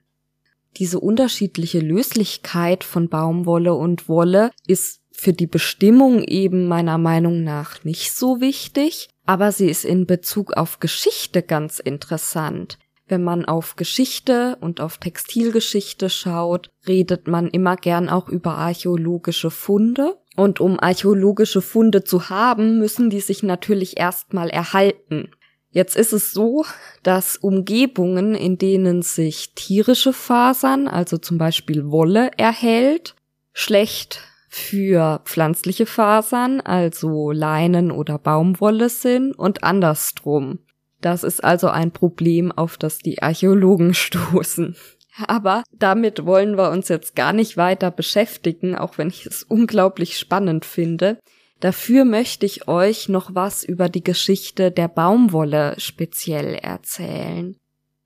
[0.76, 7.84] Diese unterschiedliche Löslichkeit von Baumwolle und Wolle ist für die Bestimmung eben meiner Meinung nach
[7.84, 12.78] nicht so wichtig, aber sie ist in Bezug auf Geschichte ganz interessant.
[13.06, 19.50] Wenn man auf Geschichte und auf Textilgeschichte schaut, redet man immer gern auch über archäologische
[19.50, 25.30] Funde und um archäologische Funde zu haben, müssen die sich natürlich erstmal erhalten.
[25.72, 26.64] Jetzt ist es so,
[27.02, 33.14] dass Umgebungen, in denen sich tierische Fasern, also zum Beispiel Wolle, erhält,
[33.52, 40.58] schlecht für pflanzliche Fasern, also Leinen oder Baumwolle sind und andersrum.
[41.00, 44.74] Das ist also ein Problem, auf das die Archäologen stoßen.
[45.26, 50.18] Aber damit wollen wir uns jetzt gar nicht weiter beschäftigen, auch wenn ich es unglaublich
[50.18, 51.18] spannend finde.
[51.60, 57.56] Dafür möchte ich euch noch was über die Geschichte der Baumwolle speziell erzählen.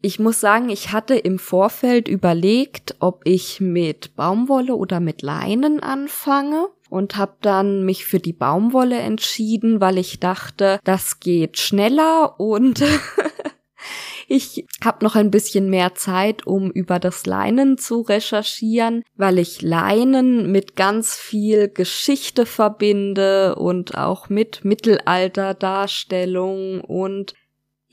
[0.03, 5.81] Ich muss sagen, ich hatte im Vorfeld überlegt, ob ich mit Baumwolle oder mit Leinen
[5.81, 12.39] anfange und habe dann mich für die Baumwolle entschieden, weil ich dachte, das geht schneller
[12.39, 12.85] und
[14.29, 19.63] Ich habe noch ein bisschen mehr Zeit, um über das Leinen zu recherchieren, weil ich
[19.63, 26.81] Leinen mit ganz viel Geschichte verbinde und auch mit Mittelalterdarstellung.
[26.81, 27.35] Und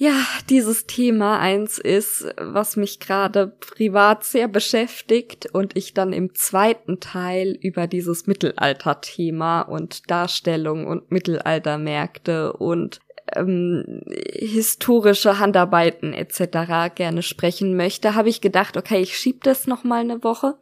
[0.01, 6.33] ja, dieses Thema eins ist, was mich gerade privat sehr beschäftigt und ich dann im
[6.33, 12.99] zweiten Teil über dieses Mittelalterthema und Darstellung und Mittelaltermärkte und
[13.35, 16.93] ähm, historische Handarbeiten etc.
[16.95, 20.57] gerne sprechen möchte, habe ich gedacht, okay, ich schieb das noch mal eine Woche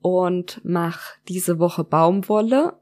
[0.00, 2.74] und mach diese Woche Baumwolle.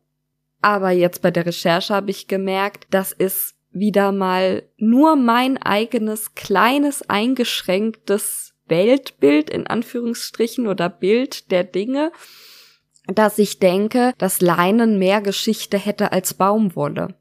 [0.61, 6.35] Aber jetzt bei der Recherche habe ich gemerkt, das ist wieder mal nur mein eigenes
[6.35, 12.12] kleines eingeschränktes Weltbild in Anführungsstrichen oder Bild der Dinge,
[13.07, 17.14] dass ich denke, dass Leinen mehr Geschichte hätte als Baumwolle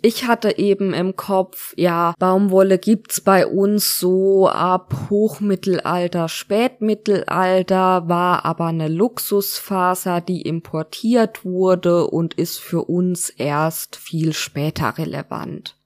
[0.00, 8.44] ich hatte eben im Kopf, ja, Baumwolle gibt's bei uns so ab Hochmittelalter, Spätmittelalter, war
[8.44, 15.76] aber eine Luxusfaser, die importiert wurde und ist für uns erst viel später relevant.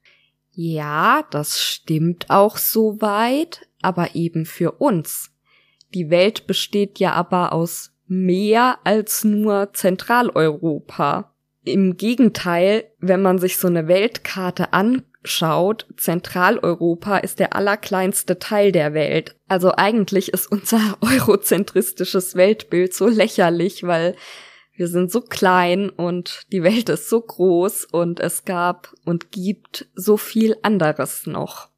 [0.50, 5.30] Ja, das stimmt auch soweit, aber eben für uns.
[5.94, 11.31] Die Welt besteht ja aber aus mehr als nur Zentraleuropa.
[11.64, 18.94] Im Gegenteil, wenn man sich so eine Weltkarte anschaut, Zentraleuropa ist der allerkleinste Teil der
[18.94, 19.36] Welt.
[19.48, 24.16] Also eigentlich ist unser eurozentristisches Weltbild so lächerlich, weil
[24.74, 29.86] wir sind so klein und die Welt ist so groß und es gab und gibt
[29.94, 31.68] so viel anderes noch.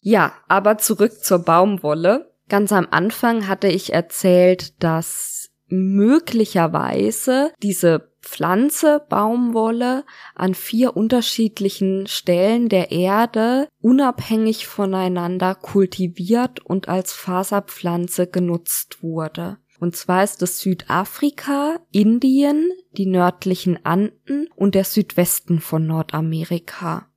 [0.00, 2.32] Ja, aber zurück zur Baumwolle.
[2.48, 10.04] Ganz am Anfang hatte ich erzählt, dass möglicherweise diese Pflanze Baumwolle
[10.34, 19.58] an vier unterschiedlichen Stellen der Erde unabhängig voneinander kultiviert und als Faserpflanze genutzt wurde.
[19.80, 27.08] Und zwar ist es Südafrika, Indien, die nördlichen Anden und der Südwesten von Nordamerika.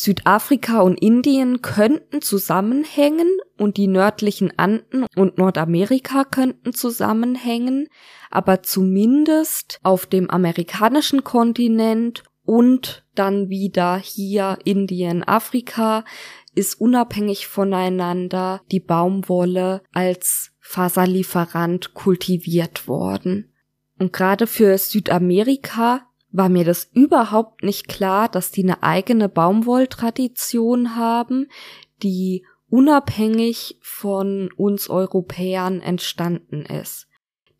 [0.00, 7.88] Südafrika und Indien könnten zusammenhängen und die nördlichen Anden und Nordamerika könnten zusammenhängen,
[8.30, 16.04] aber zumindest auf dem amerikanischen Kontinent und dann wieder hier Indien, Afrika
[16.54, 23.52] ist unabhängig voneinander die Baumwolle als Faserlieferant kultiviert worden.
[23.98, 30.96] Und gerade für Südamerika war mir das überhaupt nicht klar, dass die eine eigene Baumwolltradition
[30.96, 31.48] haben,
[32.02, 37.08] die unabhängig von uns Europäern entstanden ist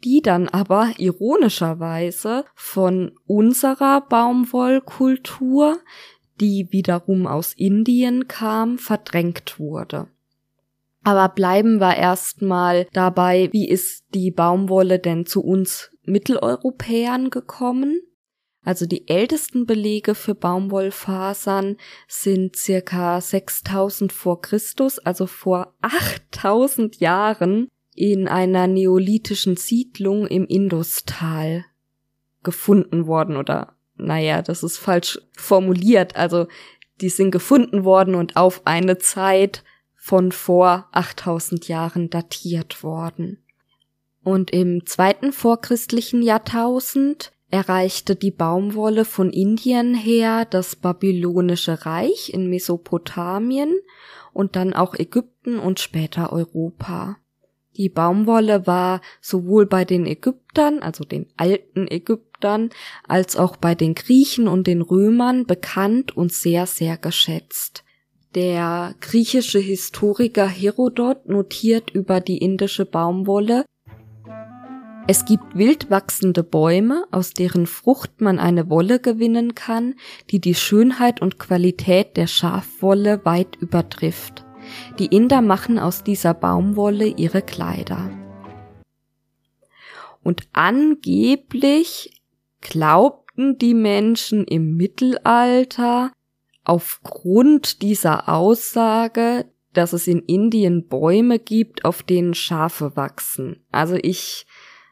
[0.05, 5.79] die dann aber ironischerweise von unserer Baumwollkultur,
[6.41, 10.09] die wiederum aus Indien kam, verdrängt wurde.
[11.03, 18.01] Aber bleiben wir erstmal dabei, wie ist die Baumwolle denn zu uns Mitteleuropäern gekommen?
[18.69, 27.69] Also die ältesten Belege für Baumwollfasern sind circa 6000 vor Christus, also vor 8000 Jahren
[27.95, 31.65] in einer neolithischen Siedlung im Industal
[32.43, 36.17] gefunden worden oder naja, das ist falsch formuliert.
[36.17, 36.47] Also
[37.01, 43.43] die sind gefunden worden und auf eine Zeit von vor 8000 Jahren datiert worden.
[44.23, 52.49] Und im zweiten vorchristlichen Jahrtausend erreichte die Baumwolle von Indien her das babylonische Reich in
[52.49, 53.75] Mesopotamien
[54.33, 57.17] und dann auch Ägypten und später Europa.
[57.77, 62.71] Die Baumwolle war sowohl bei den Ägyptern, also den alten Ägyptern,
[63.07, 67.85] als auch bei den Griechen und den Römern bekannt und sehr, sehr geschätzt.
[68.35, 73.65] Der griechische Historiker Herodot notiert über die indische Baumwolle,
[75.11, 79.95] es gibt wild wachsende Bäume, aus deren Frucht man eine Wolle gewinnen kann,
[80.31, 84.45] die die Schönheit und Qualität der Schafwolle weit übertrifft.
[84.99, 88.11] Die Inder machen aus dieser Baumwolle ihre Kleider.
[90.23, 92.23] Und angeblich
[92.61, 96.13] glaubten die Menschen im Mittelalter,
[96.65, 103.65] aufgrund dieser Aussage, dass es in Indien Bäume gibt, auf denen Schafe wachsen.
[103.73, 104.45] Also ich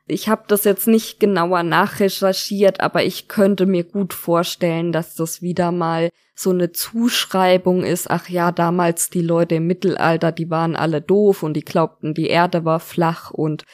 [0.07, 5.43] ich habe das jetzt nicht genauer nachrecherchiert, aber ich könnte mir gut vorstellen, dass das
[5.43, 10.77] wieder mal so eine Zuschreibung ist, ach ja, damals die Leute im Mittelalter, die waren
[10.77, 13.65] alle doof und die glaubten, die Erde war flach und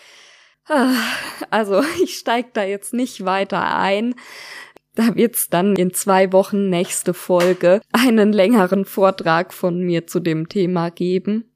[0.69, 0.95] ah,
[1.51, 4.15] also ich steig da jetzt nicht weiter ein.
[4.95, 10.49] Da wird's dann in zwei Wochen nächste Folge einen längeren Vortrag von mir zu dem
[10.49, 11.52] Thema geben.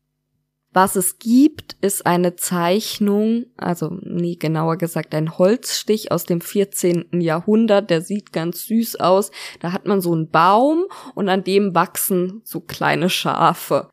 [0.77, 7.19] Was es gibt, ist eine Zeichnung, also nie genauer gesagt ein Holzstich aus dem 14.
[7.19, 9.31] Jahrhundert, der sieht ganz süß aus.
[9.61, 10.85] Da hat man so einen Baum
[11.15, 13.89] und an dem wachsen so kleine Schafe.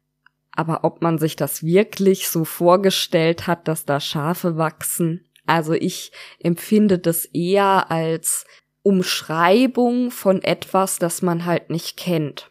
[0.51, 6.11] Aber ob man sich das wirklich so vorgestellt hat, dass da Schafe wachsen, also ich
[6.39, 8.43] empfinde das eher als
[8.81, 12.49] Umschreibung von etwas, das man halt nicht kennt.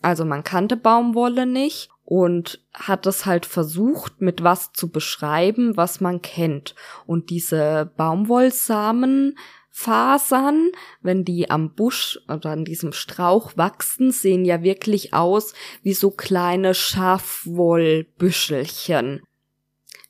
[0.00, 6.00] Also man kannte Baumwolle nicht und hat es halt versucht, mit was zu beschreiben, was
[6.00, 6.74] man kennt.
[7.06, 15.14] Und diese Baumwollsamenfasern, wenn die am Busch oder an diesem Strauch wachsen, sehen ja wirklich
[15.14, 19.22] aus wie so kleine Schafwollbüschelchen.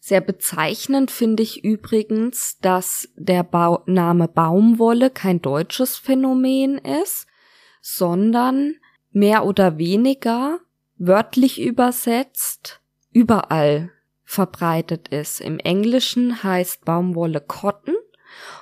[0.00, 7.26] Sehr bezeichnend finde ich übrigens, dass der ba Name Baumwolle kein deutsches Phänomen ist,
[7.80, 8.74] sondern
[9.12, 10.60] mehr oder weniger
[10.96, 12.80] wörtlich übersetzt
[13.12, 13.90] überall
[14.24, 15.40] verbreitet ist.
[15.40, 17.94] Im Englischen heißt Baumwolle Cotton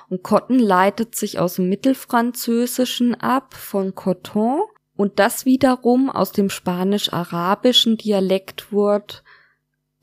[0.09, 4.61] und Cotton leitet sich aus dem Mittelfranzösischen ab von Coton
[4.95, 9.23] und das wiederum aus dem spanisch-arabischen Dialektwort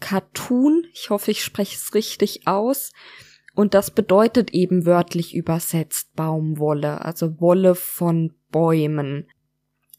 [0.00, 2.92] Katun, ich hoffe, ich spreche es richtig aus,
[3.54, 9.28] Und das bedeutet eben wörtlich übersetzt Baumwolle, also Wolle von Bäumen.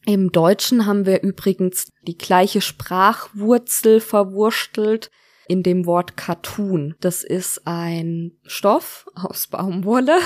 [0.04, 5.10] Im Deutschen haben wir übrigens die gleiche Sprachwurzel verwurstelt
[5.46, 6.96] in dem Wort Cartoon.
[7.00, 10.18] Das ist ein Stoff aus Baumwolle,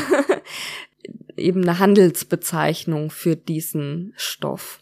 [1.37, 4.81] eben eine Handelsbezeichnung für diesen Stoff.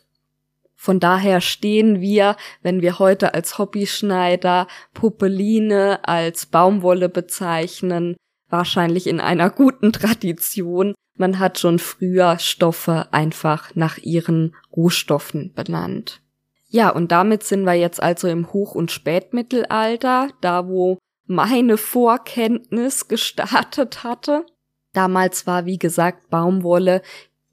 [0.77, 8.17] Von daher stehen wir, wenn wir heute als Hobbyschneider Puppeline als Baumwolle bezeichnen,
[8.51, 10.95] wahrscheinlich in einer guten Tradition.
[11.17, 16.21] Man hat schon früher Stoffe einfach nach ihren Rohstoffen benannt.
[16.69, 23.07] Ja, und damit sind wir jetzt also im Hoch- und Spätmittelalter, da wo meine Vorkenntnis
[23.09, 24.45] gestartet hatte.
[24.93, 27.03] Damals war, wie gesagt, Baumwolle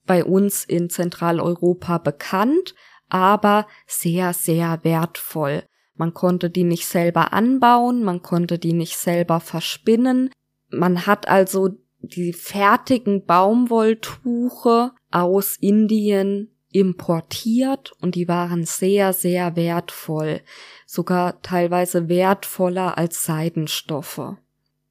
[0.05, 2.73] bei uns in Zentraleuropa bekannt,
[3.09, 5.63] aber sehr, sehr wertvoll.
[5.95, 10.31] Man konnte die nicht selber anbauen, man konnte die nicht selber verspinnen.
[10.69, 11.69] Man hat also
[12.01, 20.41] die fertigen Baumwolltuche aus Indien importiert und die waren sehr, sehr wertvoll,
[20.85, 24.37] sogar teilweise wertvoller als Seidenstoffe.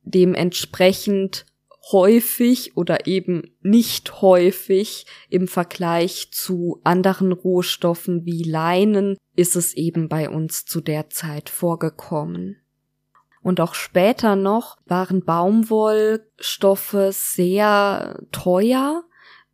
[0.02, 1.46] Dementsprechend
[1.92, 10.08] häufig oder eben nicht häufig im Vergleich zu anderen Rohstoffen wie Leinen ist es eben
[10.08, 12.59] bei uns zu der Zeit vorgekommen.
[13.42, 19.04] Und auch später noch waren Baumwollstoffe sehr teuer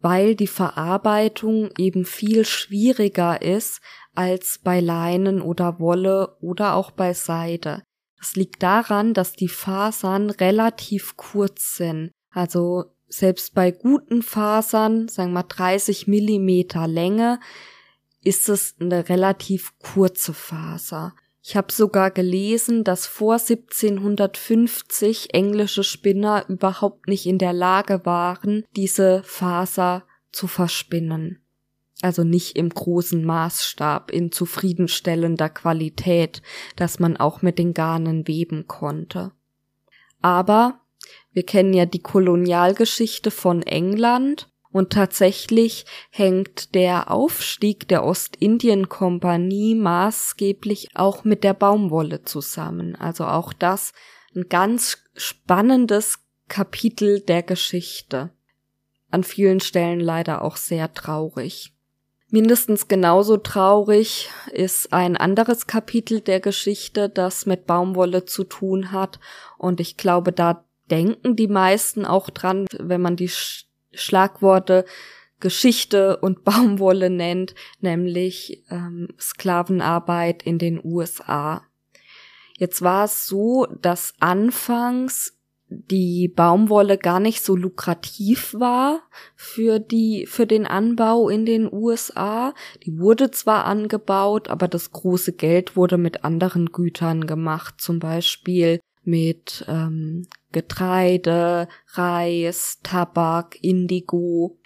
[0.01, 3.81] weil die Verarbeitung eben viel schwieriger ist
[4.15, 7.83] als bei Leinen oder Wolle oder auch bei Seide.
[8.19, 12.13] Das liegt daran, dass die Fasern relativ kurz sind.
[12.31, 17.41] Also selbst bei guten Fasern, sagen wir 30 Millimeter Länge,
[18.23, 21.15] ist es eine relativ kurze Faser.
[21.49, 28.65] Ich habe sogar gelesen, dass vor 1750 englische Spinner überhaupt nicht in der Lage waren,
[28.75, 31.39] diese Faser zu verspinnen.
[32.03, 36.43] Also nicht im großen Maßstab, in zufriedenstellender Qualität,
[36.75, 39.31] dass man auch mit den Garnen weben konnte.
[40.21, 40.81] Aber
[41.31, 50.89] wir kennen ja die Kolonialgeschichte von England und tatsächlich hängt der Aufstieg der Ostindien-Kompanie maßgeblich
[50.95, 52.95] auch mit der Baumwolle zusammen.
[52.95, 53.95] Also auch das
[54.35, 56.19] ein ganz spannendes
[56.49, 58.29] Kapitel der Geschichte.
[59.11, 61.73] An vielen Stellen leider auch sehr traurig.
[62.29, 69.21] Mindestens genauso traurig ist ein anderes Kapitel der Geschichte, das mit Baumwolle zu tun hat.
[69.57, 73.31] Und ich glaube, da denken die meisten auch dran, wenn man die
[73.97, 74.85] Schlagworte
[75.41, 81.63] Geschichte und Baumwolle nennt, nämlich ähm, Sklavenarbeit in den USA.
[82.59, 85.37] Jetzt war es so, dass anfangs
[85.69, 89.01] die Baumwolle gar nicht so lukrativ war
[89.35, 92.55] für die, für den Anbau in den USA.
[92.85, 98.81] Die wurde zwar angebaut, aber das große Geld wurde mit anderen Gütern gemacht, zum Beispiel
[99.07, 104.59] mit ähm, Getreide, Reis, Tabak, Indigo.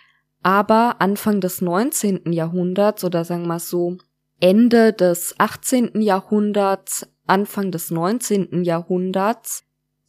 [0.43, 2.33] Aber Anfang des 19.
[2.33, 3.99] Jahrhunderts oder sagen wir so
[4.41, 6.01] Ende des 18.
[6.01, 8.65] Jahrhunderts, Anfang des 19.
[8.65, 9.65] Jahrhunderts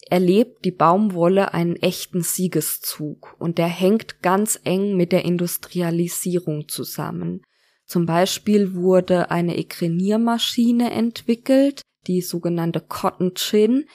[0.09, 7.43] erlebt die Baumwolle einen echten Siegeszug und der hängt ganz eng mit der Industrialisierung zusammen.
[7.86, 13.86] Zum Beispiel wurde eine Ekreniermaschine entwickelt, die sogenannte Cotton Chin,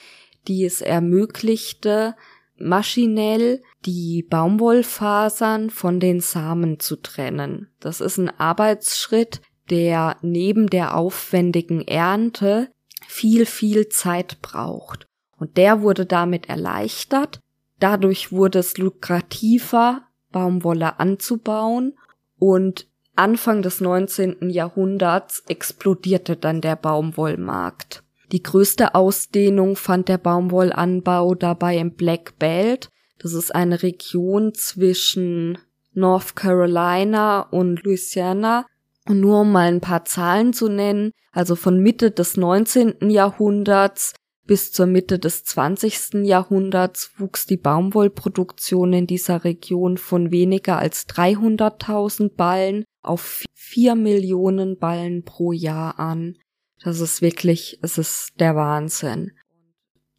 [0.49, 2.15] die es ermöglichte,
[2.59, 7.69] maschinell die Baumwollfasern von den Samen zu trennen.
[7.81, 12.71] Das ist ein Arbeitsschritt, der neben der aufwendigen Ernte
[13.07, 15.07] viel, viel Zeit braucht.
[15.39, 17.41] Und der wurde damit erleichtert.
[17.79, 21.97] Dadurch wurde es lukrativer, Baumwolle anzubauen
[22.39, 24.51] und Anfang des 19.
[24.51, 28.03] Jahrhunderts explodierte dann der Baumwollmarkt.
[28.33, 32.91] Die größte Ausdehnung fand der Baumwollanbau dabei im Black Belt.
[33.19, 35.59] Das ist eine Region zwischen
[35.93, 38.67] North Carolina und Louisiana.
[39.09, 43.09] Und nur um mal ein paar Zahlen zu nennen, also von Mitte des 19.
[43.09, 44.15] Jahrhunderts
[44.47, 46.25] bis zur Mitte des 20.
[46.25, 54.79] Jahrhunderts wuchs die Baumwollproduktion in dieser Region von weniger als 300.000 Ballen auf 4 Millionen
[54.79, 56.37] Ballen pro Jahr an.
[56.83, 59.33] Das ist wirklich, es ist der Wahnsinn.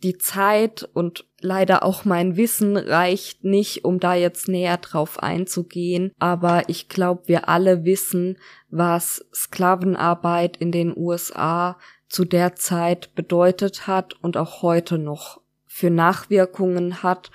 [0.04, 6.12] Die Zeit und leider auch mein Wissen reicht nicht, um da jetzt näher drauf einzugehen,
[6.20, 8.38] aber ich glaube, wir alle wissen,
[8.70, 11.80] was Sklavenarbeit in den USA
[12.10, 17.32] zu der Zeit bedeutet hat und auch heute noch für Nachwirkungen hat.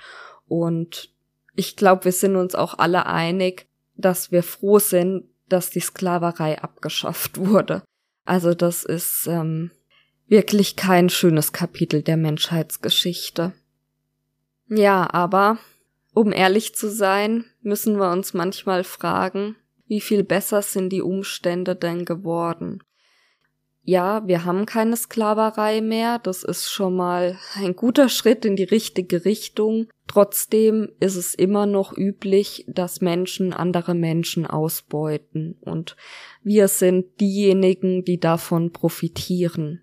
[0.47, 1.13] Und
[1.55, 6.61] ich glaube, wir sind uns auch alle einig, dass wir froh sind, dass die Sklaverei
[6.61, 7.83] abgeschafft wurde.
[8.25, 9.71] Also das ist ähm,
[10.27, 13.53] wirklich kein schönes Kapitel der Menschheitsgeschichte.
[14.67, 15.57] Ja, aber
[16.13, 19.55] um ehrlich zu sein, müssen wir uns manchmal fragen,
[19.87, 22.83] wie viel besser sind die Umstände denn geworden?
[23.83, 28.63] Ja, wir haben keine Sklaverei mehr, das ist schon mal ein guter Schritt in die
[28.63, 29.89] richtige Richtung.
[30.07, 35.95] Trotzdem ist es immer noch üblich, dass Menschen andere Menschen ausbeuten und
[36.43, 39.81] wir sind diejenigen, die davon profitieren.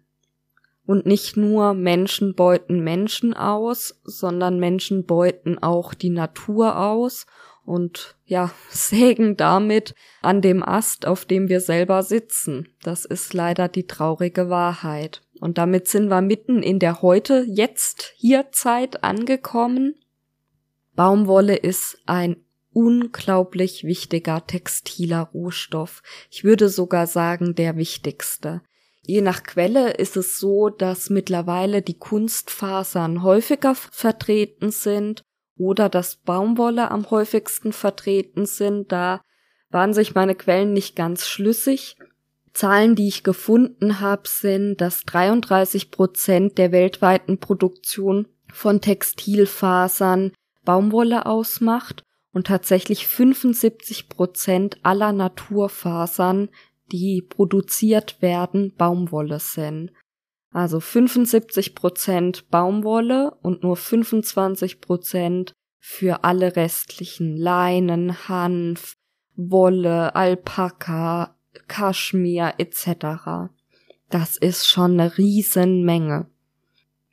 [0.86, 7.26] Und nicht nur Menschen beuten Menschen aus, sondern Menschen beuten auch die Natur aus
[7.64, 12.68] und ja, sägen damit an dem Ast, auf dem wir selber sitzen.
[12.82, 15.22] Das ist leider die traurige Wahrheit.
[15.40, 19.94] Und damit sind wir mitten in der heute, jetzt, hier Zeit angekommen.
[21.00, 22.36] Baumwolle ist ein
[22.74, 26.02] unglaublich wichtiger textiler Rohstoff.
[26.30, 28.60] Ich würde sogar sagen, der wichtigste.
[29.00, 35.22] Je nach Quelle ist es so, dass mittlerweile die Kunstfasern häufiger vertreten sind
[35.56, 38.92] oder dass Baumwolle am häufigsten vertreten sind.
[38.92, 39.22] Da
[39.70, 41.96] waren sich meine Quellen nicht ganz schlüssig.
[42.52, 50.32] Zahlen, die ich gefunden habe, sind, dass 33 Prozent der weltweiten Produktion von Textilfasern
[50.64, 52.02] Baumwolle ausmacht
[52.32, 56.48] und tatsächlich 75 Prozent aller Naturfasern,
[56.92, 59.92] die produziert werden, Baumwolle sind.
[60.52, 68.94] Also 75 Prozent Baumwolle und nur 25 Prozent für alle restlichen Leinen, Hanf,
[69.36, 71.36] Wolle, Alpaka,
[71.68, 73.50] Kaschmir etc.
[74.10, 76.26] Das ist schon eine Riesenmenge.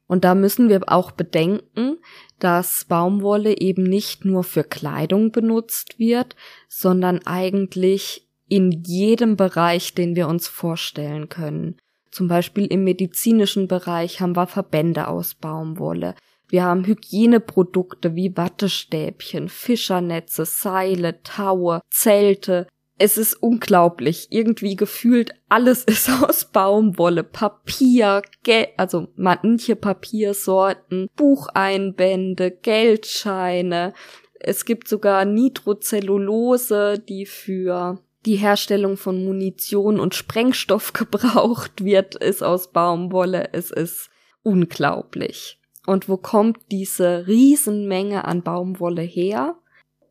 [0.07, 1.97] Und da müssen wir auch bedenken,
[2.39, 6.35] dass Baumwolle eben nicht nur für Kleidung benutzt wird,
[6.67, 11.77] sondern eigentlich in jedem Bereich, den wir uns vorstellen können.
[12.11, 16.15] Zum Beispiel im medizinischen Bereich haben wir Verbände aus Baumwolle.
[16.49, 22.67] Wir haben Hygieneprodukte wie Wattestäbchen, Fischernetze, Seile, Taue, Zelte.
[22.97, 24.27] Es ist unglaublich.
[24.31, 27.23] Irgendwie gefühlt alles ist aus Baumwolle.
[27.23, 33.93] Papier, Geld, also manche Papiersorten, Bucheinbände, Geldscheine.
[34.39, 42.43] Es gibt sogar Nitrocellulose, die für die Herstellung von Munition und Sprengstoff gebraucht wird, ist
[42.43, 43.49] aus Baumwolle.
[43.53, 44.09] Es ist
[44.43, 45.59] unglaublich.
[45.85, 49.55] Und wo kommt diese Riesenmenge an Baumwolle her?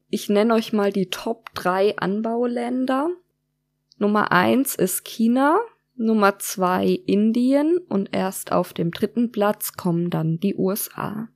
[0.08, 3.10] Ich nenne euch mal die Top 3 Anbauländer.
[3.98, 5.58] Nummer 1 ist China,
[5.96, 11.28] Nummer 2 Indien und erst auf dem dritten Platz kommen dann die USA.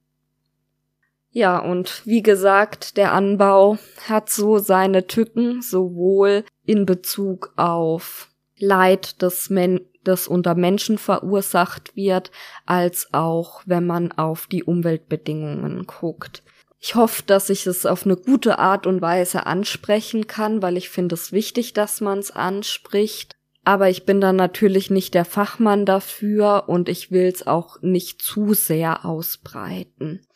[1.32, 9.20] Ja, und wie gesagt, der Anbau hat so seine Tücken, sowohl in Bezug auf Leid,
[9.22, 12.30] das, Men das unter Menschen verursacht wird,
[12.66, 16.42] als auch wenn man auf die Umweltbedingungen guckt.
[16.82, 20.88] Ich hoffe, dass ich es auf eine gute Art und Weise ansprechen kann, weil ich
[20.88, 23.36] finde es wichtig, dass man es anspricht.
[23.64, 28.22] Aber ich bin dann natürlich nicht der Fachmann dafür und ich will es auch nicht
[28.22, 30.26] zu sehr ausbreiten.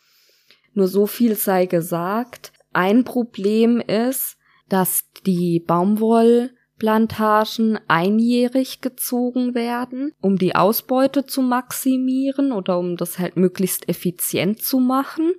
[0.74, 2.52] Nur so viel sei gesagt.
[2.74, 4.36] Ein Problem ist,
[4.68, 13.38] dass die Baumwollplantagen einjährig gezogen werden, um die Ausbeute zu maximieren oder um das halt
[13.38, 15.32] möglichst effizient zu machen.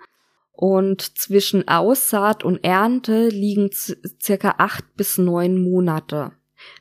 [0.56, 3.70] Und zwischen Aussaat und Ernte liegen
[4.22, 6.32] circa acht bis neun Monate.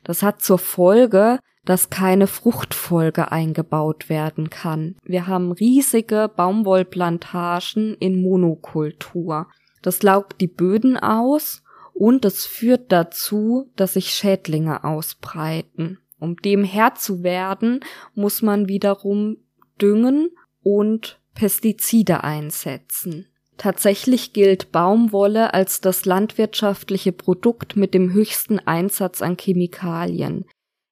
[0.03, 4.95] Das hat zur Folge, dass keine Fruchtfolge eingebaut werden kann.
[5.03, 9.47] Wir haben riesige Baumwollplantagen in Monokultur.
[9.81, 11.63] Das laugt die Böden aus
[11.93, 15.99] und es führt dazu, dass sich Schädlinge ausbreiten.
[16.19, 17.81] Um dem Herr zu werden,
[18.13, 19.37] muss man wiederum
[19.81, 20.29] düngen
[20.63, 23.27] und Pestizide einsetzen.
[23.57, 30.45] Tatsächlich gilt Baumwolle als das landwirtschaftliche Produkt mit dem höchsten Einsatz an Chemikalien.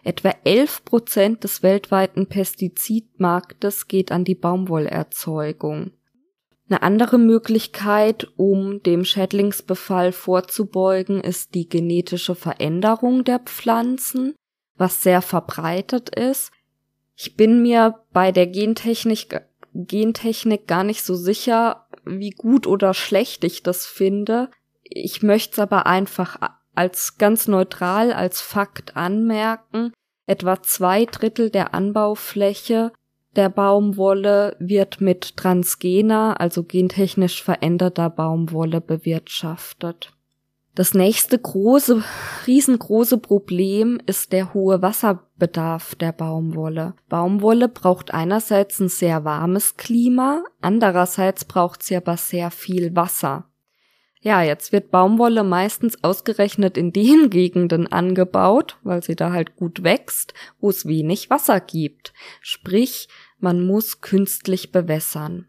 [0.03, 5.91] Etwa 11 Prozent des weltweiten Pestizidmarktes geht an die Baumwollerzeugung.
[6.69, 14.33] Eine andere Möglichkeit, um dem Schädlingsbefall vorzubeugen, ist die genetische Veränderung der Pflanzen,
[14.75, 16.51] was sehr verbreitet ist.
[17.15, 19.41] Ich bin mir bei der Gentechnik,
[19.73, 24.49] Gentechnik gar nicht so sicher, wie gut oder schlecht ich das finde.
[24.83, 26.37] Ich möchte es aber einfach
[26.75, 29.93] als ganz neutral als Fakt anmerken,
[30.25, 32.91] etwa zwei Drittel der Anbaufläche
[33.35, 40.12] der Baumwolle wird mit transgener, also gentechnisch veränderter Baumwolle bewirtschaftet.
[40.75, 42.03] Das nächste große,
[42.47, 46.95] riesengroße Problem ist der hohe Wasserbedarf der Baumwolle.
[47.09, 53.45] Baumwolle braucht einerseits ein sehr warmes Klima, andererseits braucht sie aber sehr viel Wasser.
[54.19, 59.83] Ja, jetzt wird Baumwolle meistens ausgerechnet in den Gegenden angebaut, weil sie da halt gut
[59.83, 62.13] wächst, wo es wenig Wasser gibt.
[62.41, 65.45] Sprich, man muss künstlich bewässern.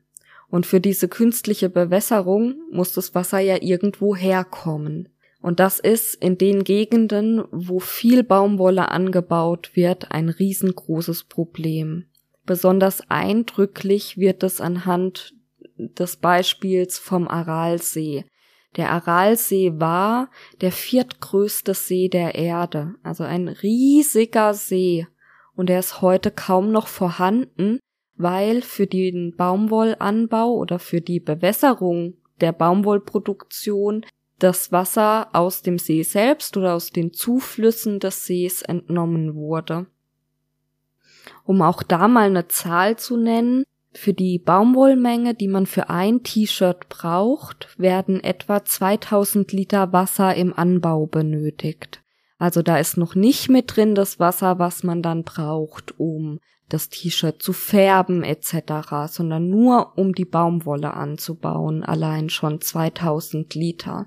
[0.48, 5.08] Und für diese künstliche Bewässerung muss das Wasser ja irgendwo herkommen.
[5.44, 12.06] Und das ist in den Gegenden, wo viel Baumwolle angebaut wird, ein riesengroßes Problem.
[12.46, 15.34] Besonders eindrücklich wird es anhand
[15.76, 18.24] des Beispiels vom Aralsee.
[18.76, 20.30] Der Aralsee war
[20.62, 25.06] der viertgrößte See der Erde, also ein riesiger See,
[25.54, 27.80] und er ist heute kaum noch vorhanden,
[28.16, 34.06] weil für den Baumwollanbau oder für die Bewässerung der Baumwollproduktion
[34.38, 39.86] das Wasser aus dem See selbst oder aus den Zuflüssen des Sees entnommen wurde.
[41.44, 43.64] Um auch da mal eine Zahl zu nennen,
[43.96, 50.52] für die Baumwollmenge, die man für ein T-Shirt braucht, werden etwa 2000 Liter Wasser im
[50.52, 52.02] Anbau benötigt.
[52.36, 56.88] Also da ist noch nicht mit drin das Wasser, was man dann braucht, um das
[56.88, 64.06] T-Shirt zu färben etc., sondern nur um die Baumwolle anzubauen, allein schon 2000 Liter.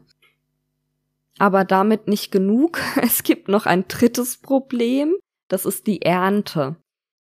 [1.40, 2.80] Aber damit nicht genug.
[3.02, 5.16] Es gibt noch ein drittes Problem.
[5.48, 6.76] Das ist die Ernte.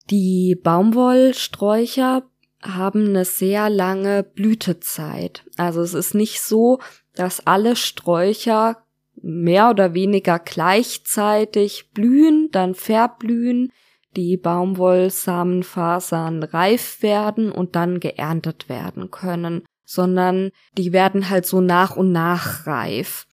[0.09, 2.23] Die Baumwollsträucher
[2.61, 5.43] haben eine sehr lange Blütezeit.
[5.57, 6.79] Also es ist nicht so,
[7.15, 8.77] dass alle Sträucher
[9.21, 13.73] mehr oder weniger gleichzeitig blühen, dann verblühen,
[14.15, 21.95] die Baumwollsamenfasern reif werden und dann geerntet werden können, sondern die werden halt so nach
[21.95, 23.27] und nach reif.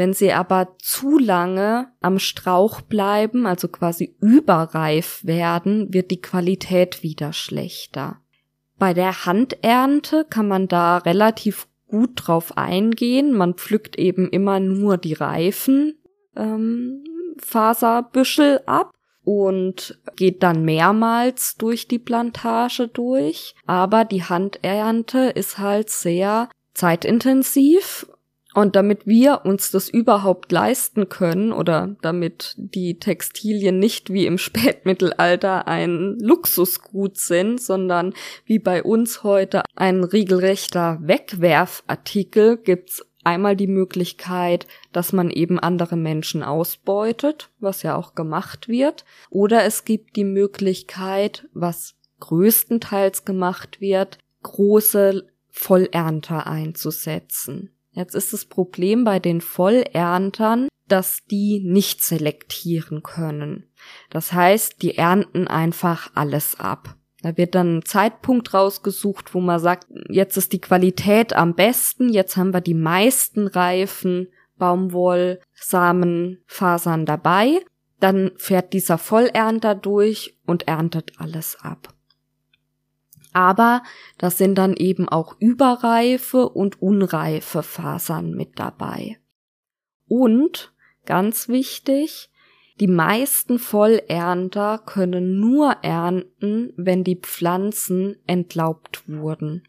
[0.00, 7.02] Wenn sie aber zu lange am Strauch bleiben, also quasi überreif werden, wird die Qualität
[7.02, 8.16] wieder schlechter.
[8.78, 13.34] Bei der Handernte kann man da relativ gut drauf eingehen.
[13.34, 15.98] Man pflückt eben immer nur die reifen
[16.34, 17.04] ähm,
[17.36, 18.92] Faserbüschel ab
[19.22, 23.54] und geht dann mehrmals durch die Plantage durch.
[23.66, 28.09] Aber die Handernte ist halt sehr zeitintensiv
[28.54, 34.38] und damit wir uns das überhaupt leisten können oder damit die Textilien nicht wie im
[34.50, 43.66] Spätmittelalter ein Luxusgut sind, sondern wie bei uns heute ein regelrechter Wegwerfartikel, gibt's einmal die
[43.66, 50.16] Möglichkeit, dass man eben andere Menschen ausbeutet, was ja auch gemacht wird, oder es gibt
[50.16, 57.70] die Möglichkeit, was größtenteils gemacht wird, große Vollernter einzusetzen.
[57.92, 63.68] Jetzt ist das Problem bei den Vollerntern, dass die nicht selektieren können.
[64.10, 66.96] Das heißt, die ernten einfach alles ab.
[67.22, 72.08] Da wird dann ein Zeitpunkt rausgesucht, wo man sagt, jetzt ist die Qualität am besten,
[72.08, 77.60] jetzt haben wir die meisten reifen Baumwollsamenfasern dabei.
[77.98, 81.88] Dann fährt dieser Vollernter durch und erntet alles ab.
[83.32, 83.82] Aber
[84.18, 89.18] das sind dann eben auch überreife und unreife Fasern mit dabei.
[90.08, 90.72] Und,
[91.06, 92.30] ganz wichtig,
[92.80, 99.68] die meisten Vollernter können nur ernten, wenn die Pflanzen entlaubt wurden.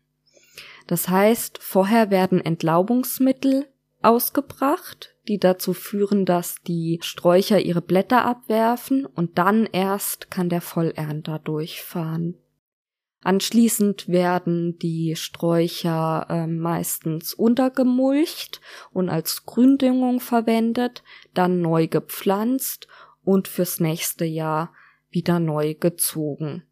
[0.87, 3.67] Das heißt, vorher werden Entlaubungsmittel
[4.01, 10.61] ausgebracht, die dazu führen, dass die Sträucher ihre Blätter abwerfen und dann erst kann der
[10.61, 12.37] Vollernter durchfahren.
[13.23, 18.61] Anschließend werden die Sträucher äh, meistens untergemulcht
[18.91, 21.03] und als Gründüngung verwendet,
[21.35, 22.87] dann neu gepflanzt
[23.23, 24.73] und fürs nächste Jahr
[25.11, 26.63] wieder neu gezogen.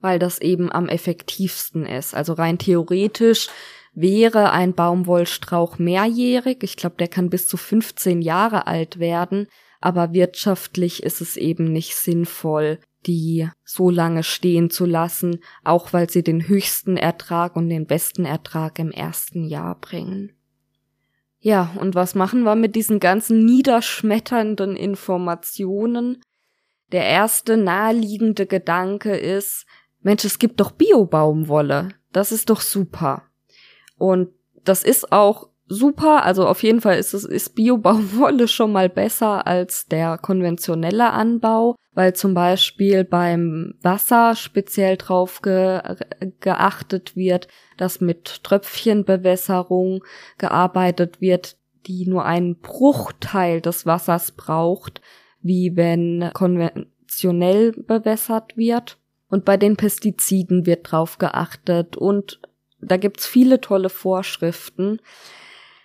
[0.00, 2.14] Weil das eben am effektivsten ist.
[2.14, 3.48] Also rein theoretisch
[3.92, 6.62] wäre ein Baumwollstrauch mehrjährig.
[6.62, 9.48] Ich glaube, der kann bis zu 15 Jahre alt werden.
[9.82, 16.10] Aber wirtschaftlich ist es eben nicht sinnvoll, die so lange stehen zu lassen, auch weil
[16.10, 20.32] sie den höchsten Ertrag und den besten Ertrag im ersten Jahr bringen.
[21.38, 26.22] Ja, und was machen wir mit diesen ganzen niederschmetternden Informationen?
[26.92, 29.64] Der erste naheliegende Gedanke ist,
[30.02, 31.90] Mensch, es gibt doch Biobaumwolle.
[32.12, 33.22] Das ist doch super.
[33.96, 34.28] Und
[34.64, 36.24] das ist auch super.
[36.24, 41.76] Also auf jeden Fall ist es ist Bio-Baumwolle schon mal besser als der konventionelle Anbau,
[41.92, 45.80] weil zum Beispiel beim Wasser speziell drauf ge
[46.40, 47.48] geachtet wird,
[47.78, 50.04] dass mit Tröpfchenbewässerung
[50.36, 51.56] gearbeitet wird,
[51.86, 55.00] die nur einen Bruchteil des Wassers braucht,
[55.40, 58.98] wie wenn konventionell bewässert wird.
[59.28, 62.40] Und bei den Pestiziden wird drauf geachtet und
[62.80, 65.00] da gibt's viele tolle Vorschriften.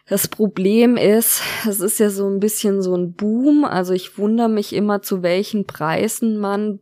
[0.08, 3.66] Das Problem ist, es ist ja so ein bisschen so ein Boom.
[3.66, 6.80] Also ich wundere mich immer, zu welchen Preisen man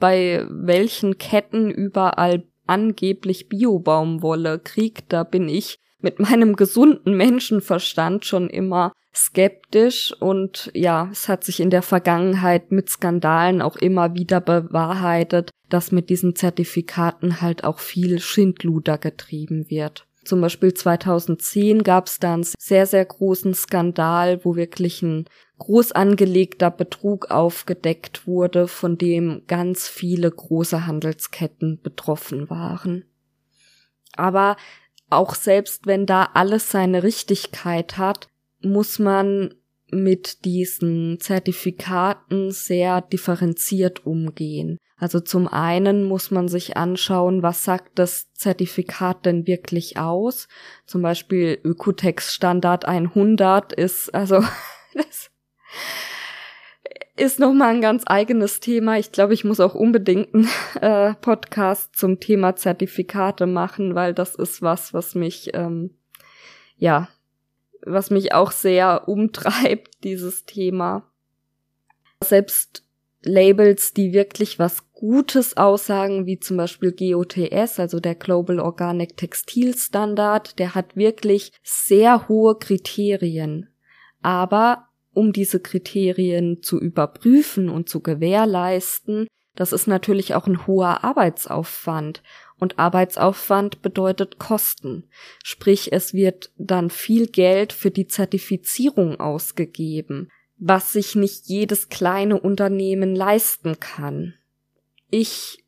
[0.00, 5.12] bei welchen Ketten überall angeblich Biobaumwolle kriegt.
[5.12, 11.60] Da bin ich mit meinem gesunden Menschenverstand schon immer skeptisch und ja, es hat sich
[11.60, 17.78] in der Vergangenheit mit Skandalen auch immer wieder bewahrheitet, dass mit diesen Zertifikaten halt auch
[17.78, 20.06] viel Schindluder getrieben wird.
[20.24, 25.26] Zum Beispiel 2010 gab es da einen sehr, sehr großen Skandal, wo wirklich ein
[25.58, 33.04] groß angelegter Betrug aufgedeckt wurde, von dem ganz viele große Handelsketten betroffen waren.
[34.16, 34.56] Aber
[35.10, 38.28] auch selbst wenn da alles seine Richtigkeit hat,
[38.60, 39.54] muss man
[40.02, 44.78] mit diesen Zertifikaten sehr differenziert umgehen.
[44.96, 50.48] Also zum einen muss man sich anschauen, was sagt das Zertifikat denn wirklich aus.
[50.86, 54.42] Zum Beispiel Ökotex Standard 100 ist, also
[54.94, 55.30] das
[57.16, 58.98] ist nochmal ein ganz eigenes Thema.
[58.98, 60.48] Ich glaube, ich muss auch unbedingt einen
[60.80, 65.96] äh, Podcast zum Thema Zertifikate machen, weil das ist was, was mich, ähm,
[66.76, 67.08] ja,
[67.86, 71.10] was mich auch sehr umtreibt, dieses Thema.
[72.22, 72.84] Selbst
[73.22, 79.76] Labels, die wirklich was Gutes aussagen, wie zum Beispiel GOTS, also der Global Organic Textil
[79.76, 83.68] Standard, der hat wirklich sehr hohe Kriterien.
[84.22, 91.04] Aber um diese Kriterien zu überprüfen und zu gewährleisten, das ist natürlich auch ein hoher
[91.04, 92.22] Arbeitsaufwand.
[92.64, 95.04] Und Arbeitsaufwand bedeutet Kosten.
[95.42, 102.40] Sprich, es wird dann viel Geld für die Zertifizierung ausgegeben was sich nicht jedes kleine
[102.40, 104.34] Unternehmen leisten kann.
[105.10, 105.64] Ich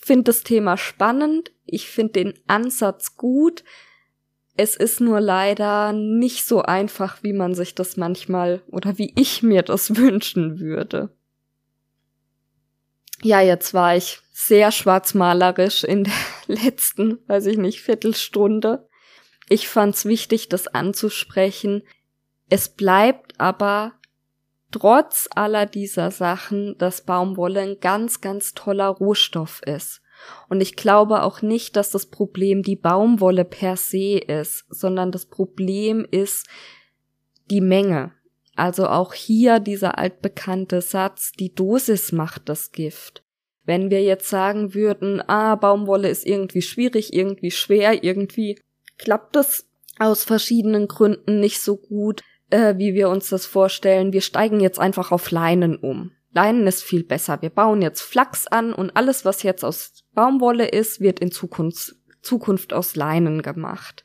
[0.00, 3.64] finde das Thema spannend, ich finde den Ansatz gut,
[4.56, 9.42] es ist nur leider nicht so einfach, wie man sich das manchmal oder wie ich
[9.42, 11.10] mir das wünschen würde.
[13.22, 16.14] Ja, jetzt war ich sehr schwarzmalerisch in der
[16.46, 18.88] letzten, weiß ich nicht, Viertelstunde.
[19.48, 21.82] Ich fand's wichtig, das anzusprechen.
[22.48, 23.92] Es bleibt aber
[24.70, 30.00] trotz aller dieser Sachen, dass Baumwolle ein ganz, ganz toller Rohstoff ist.
[30.48, 35.26] Und ich glaube auch nicht, dass das Problem die Baumwolle per se ist, sondern das
[35.26, 36.46] Problem ist
[37.50, 38.12] die Menge.
[38.56, 43.22] Also auch hier dieser altbekannte Satz, die Dosis macht das Gift.
[43.64, 48.60] Wenn wir jetzt sagen würden, ah, Baumwolle ist irgendwie schwierig, irgendwie schwer, irgendwie
[48.98, 54.12] klappt es aus verschiedenen Gründen nicht so gut, äh, wie wir uns das vorstellen.
[54.12, 56.12] Wir steigen jetzt einfach auf Leinen um.
[56.32, 57.42] Leinen ist viel besser.
[57.42, 61.96] Wir bauen jetzt Flachs an und alles, was jetzt aus Baumwolle ist, wird in Zukunft,
[62.22, 64.04] Zukunft aus Leinen gemacht.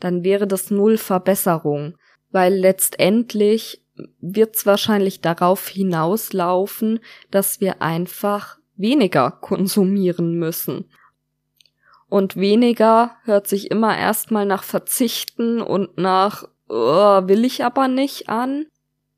[0.00, 1.96] Dann wäre das null Verbesserung,
[2.30, 3.82] weil letztendlich
[4.20, 7.00] wird es wahrscheinlich darauf hinauslaufen,
[7.30, 10.90] dass wir einfach weniger konsumieren müssen.
[12.08, 18.28] Und weniger hört sich immer erstmal nach Verzichten und nach oh, will ich aber nicht
[18.28, 18.66] an.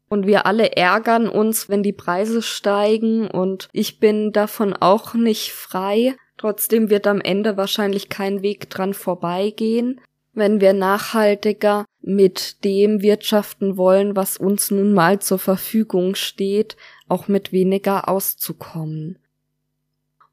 [0.09, 5.53] Und wir alle ärgern uns, wenn die Preise steigen und ich bin davon auch nicht
[5.53, 6.17] frei.
[6.39, 10.01] Trotzdem wird am Ende wahrscheinlich kein Weg dran vorbeigehen,
[10.33, 16.77] wenn wir nachhaltiger mit dem wirtschaften wollen, was uns nun mal zur Verfügung steht,
[17.09, 19.19] auch mit weniger auszukommen.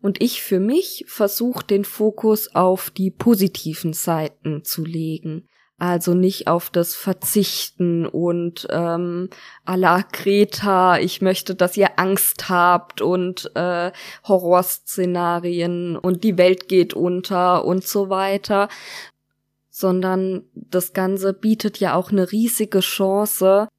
[0.05, 5.47] Und ich für mich versuche den Fokus auf die positiven Seiten zu legen.
[5.79, 9.31] Also nicht auf das Verzichten und ähm,
[9.65, 13.91] à la Greta, ich möchte, dass ihr Angst habt und äh,
[14.27, 18.69] Horrorszenarien und die Welt geht unter und so weiter,
[19.71, 23.69] sondern das Ganze bietet ja auch eine riesige Chance,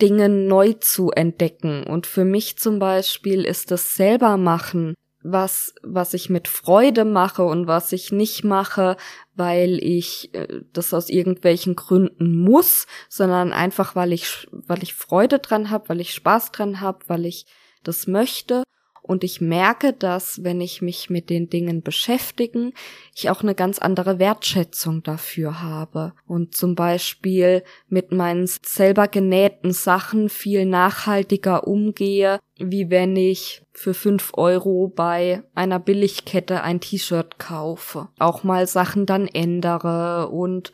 [0.00, 1.84] Dinge neu zu entdecken.
[1.84, 4.94] Und für mich zum Beispiel ist das selber machen
[5.24, 8.96] was, was ich mit Freude mache und was ich nicht mache,
[9.34, 15.38] weil ich äh, das aus irgendwelchen Gründen muss, sondern einfach, weil ich, weil ich Freude
[15.38, 17.46] dran habe, weil ich Spaß dran habe, weil ich
[17.82, 18.64] das möchte.
[19.06, 22.72] Und ich merke, dass, wenn ich mich mit den Dingen beschäftigen,
[23.14, 26.14] ich auch eine ganz andere Wertschätzung dafür habe.
[26.26, 33.92] Und zum Beispiel mit meinen selber genähten Sachen viel nachhaltiger umgehe, wie wenn ich für
[33.92, 38.08] fünf Euro bei einer Billigkette ein T-Shirt kaufe.
[38.18, 40.72] Auch mal Sachen dann ändere und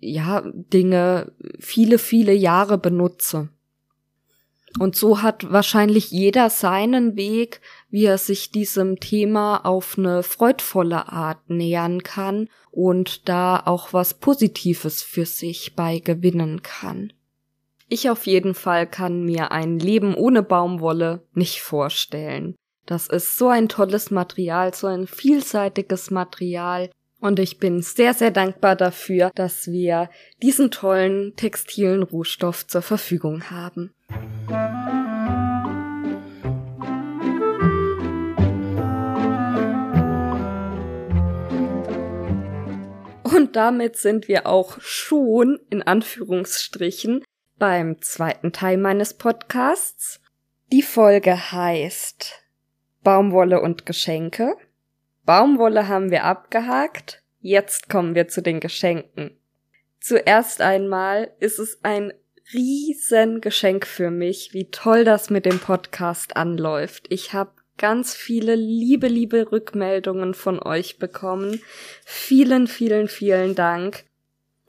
[0.00, 3.48] ja, Dinge viele, viele Jahre benutze.
[4.78, 11.08] Und so hat wahrscheinlich jeder seinen Weg, wie er sich diesem Thema auf eine freudvolle
[11.08, 17.12] Art nähern kann und da auch was Positives für sich bei gewinnen kann.
[17.88, 22.54] Ich auf jeden Fall kann mir ein Leben ohne Baumwolle nicht vorstellen.
[22.86, 26.90] Das ist so ein tolles Material, so ein vielseitiges Material,
[27.20, 30.10] und ich bin sehr, sehr dankbar dafür, dass wir
[30.42, 33.92] diesen tollen textilen Rohstoff zur Verfügung haben.
[43.22, 47.22] Und damit sind wir auch schon in Anführungsstrichen
[47.58, 50.20] beim zweiten Teil meines Podcasts.
[50.72, 52.44] Die Folge heißt
[53.02, 54.56] Baumwolle und Geschenke.
[55.30, 57.22] Baumwolle haben wir abgehakt.
[57.38, 59.30] Jetzt kommen wir zu den Geschenken.
[60.00, 62.12] Zuerst einmal ist es ein
[62.52, 67.06] riesen Geschenk für mich, wie toll das mit dem Podcast anläuft.
[67.10, 71.62] Ich habe ganz viele liebe, liebe Rückmeldungen von euch bekommen.
[72.04, 74.02] Vielen, vielen, vielen Dank.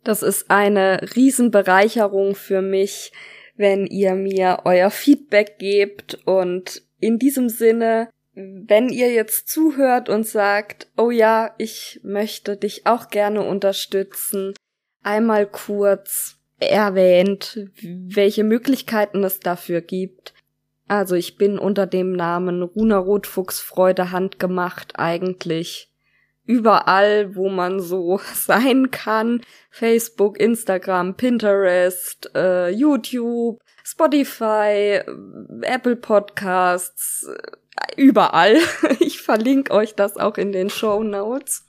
[0.04, 3.12] Das ist eine Riesenbereicherung für mich,
[3.56, 10.26] wenn ihr mir euer Feedback gebt und in diesem Sinne wenn ihr jetzt zuhört und
[10.26, 14.54] sagt, oh ja, ich möchte dich auch gerne unterstützen,
[15.04, 20.34] einmal kurz erwähnt, welche Möglichkeiten es dafür gibt.
[20.88, 25.92] Also ich bin unter dem Namen Runa Rotfuchs Freude handgemacht eigentlich
[26.46, 29.42] überall, wo man so sein kann.
[29.70, 35.02] Facebook, Instagram, Pinterest, äh, YouTube, Spotify,
[35.62, 37.28] Apple Podcasts,
[37.96, 38.58] überall.
[39.00, 41.66] Ich verlinke euch das auch in den Show Notes.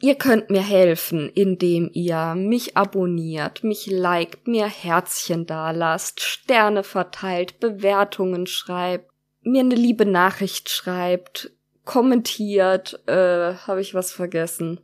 [0.00, 7.60] Ihr könnt mir helfen, indem ihr mich abonniert, mich liked, mir Herzchen dalasst, Sterne verteilt,
[7.60, 9.10] Bewertungen schreibt,
[9.42, 11.50] mir eine liebe Nachricht schreibt,
[11.84, 14.80] kommentiert, äh, habe ich was vergessen?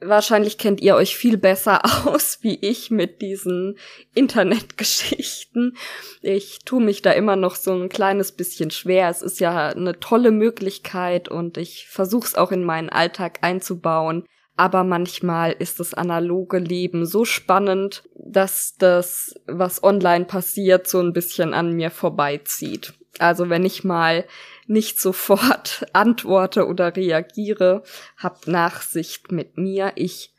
[0.00, 3.78] Wahrscheinlich kennt ihr euch viel besser aus wie ich mit diesen
[4.14, 5.76] Internetgeschichten.
[6.22, 9.08] Ich tue mich da immer noch so ein kleines bisschen schwer.
[9.08, 14.24] Es ist ja eine tolle Möglichkeit und ich versuche es auch in meinen Alltag einzubauen.
[14.56, 21.12] Aber manchmal ist das analoge Leben so spannend, dass das, was online passiert, so ein
[21.12, 22.92] bisschen an mir vorbeizieht.
[23.20, 24.24] Also wenn ich mal
[24.68, 27.82] nicht sofort antworte oder reagiere,
[28.16, 29.92] habt Nachsicht mit mir.
[29.96, 30.32] Ich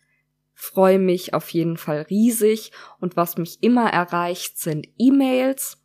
[0.54, 5.78] freue mich auf jeden Fall riesig und was mich immer erreicht sind E-Mails.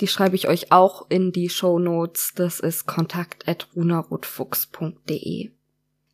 [0.00, 2.34] Die schreibe ich euch auch in die Show Notes.
[2.34, 5.52] Das ist kontakt@runarotfuchs.de.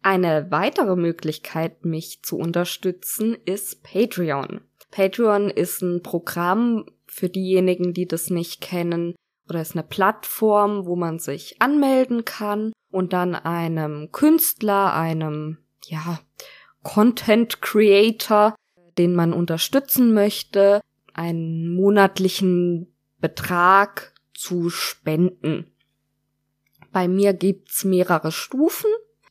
[0.03, 4.62] Eine weitere Möglichkeit, mich zu unterstützen, ist Patreon.
[4.90, 9.14] Patreon ist ein Programm für diejenigen, die das nicht kennen,
[9.49, 16.20] oder ist eine Plattform, wo man sich anmelden kann und dann einem Künstler, einem, ja,
[16.82, 18.55] Content Creator,
[18.99, 20.80] den man unterstützen möchte,
[21.14, 25.72] einen monatlichen Betrag zu spenden.
[26.93, 28.90] Bei mir gibt's mehrere Stufen.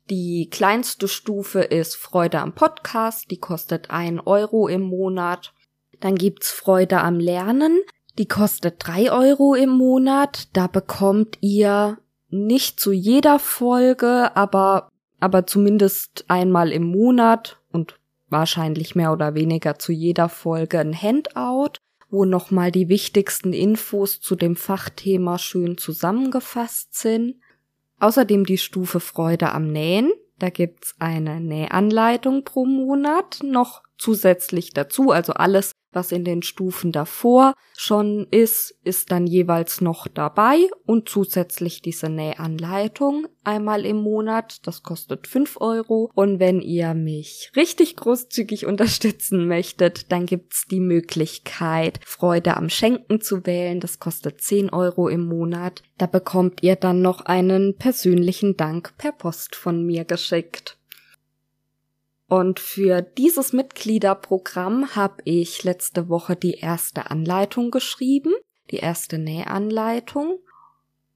[0.10, 5.54] Die kleinste Stufe ist Freude am Podcast, die kostet ein Euro im Monat.
[6.00, 7.82] Dann gibt's Freude am Lernen,
[8.18, 10.50] die kostet drei Euro im Monat.
[10.54, 11.98] Da bekommt ihr
[12.30, 14.90] nicht zu jeder Folge, aber,
[15.20, 17.96] aber zumindest einmal im Monat und
[18.30, 21.74] wahrscheinlich mehr oder weniger zu jeder Folge ein Handout,
[22.10, 27.36] wo nochmal die wichtigsten Infos zu dem Fachthema schön zusammengefasst sind.
[28.00, 30.12] Außerdem die Stufe Freude am Nähen.
[30.40, 36.92] Da gibt's eine Nähanleitung pro Monat noch zusätzlich dazu, also alles, was in den Stufen
[36.92, 44.68] davor schon ist, ist dann jeweils noch dabei und zusätzlich diese Nähanleitung einmal im Monat.
[44.68, 46.12] Das kostet fünf Euro.
[46.14, 53.22] Und wenn ihr mich richtig großzügig unterstützen möchtet, dann gibt's die Möglichkeit, Freude am Schenken
[53.22, 53.80] zu wählen.
[53.80, 55.84] Das kostet zehn Euro im Monat.
[55.98, 60.78] Da bekommt ihr dann noch einen persönlichen Dank per Post von mir geschickt.
[62.32, 68.32] Und für dieses Mitgliederprogramm habe ich letzte Woche die erste Anleitung geschrieben,
[68.72, 70.40] die erste Nähanleitung.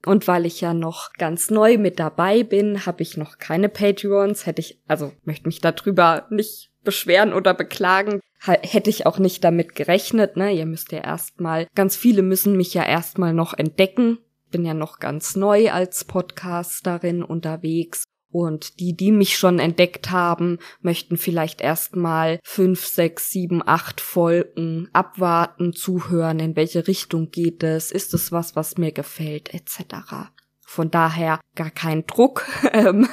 [0.06, 4.46] Und weil ich ja noch ganz neu mit dabei bin, habe ich noch keine Patreons.
[4.46, 8.20] Hätte ich, also möchte mich darüber nicht beschweren oder beklagen.
[8.42, 10.52] Hätte ich auch nicht damit gerechnet, ne?
[10.52, 14.18] Ihr müsst ja erstmal, ganz viele müssen mich ja erstmal noch entdecken.
[14.52, 18.04] Bin ja noch ganz neu als Podcasterin unterwegs.
[18.32, 24.90] Und die, die mich schon entdeckt haben, möchten vielleicht erstmal fünf, sechs, sieben, acht Folgen
[24.92, 30.32] abwarten, zuhören, in welche Richtung geht es, ist es was, was mir gefällt, etc.
[30.60, 32.46] Von daher gar kein Druck.
[32.74, 33.08] Ähm,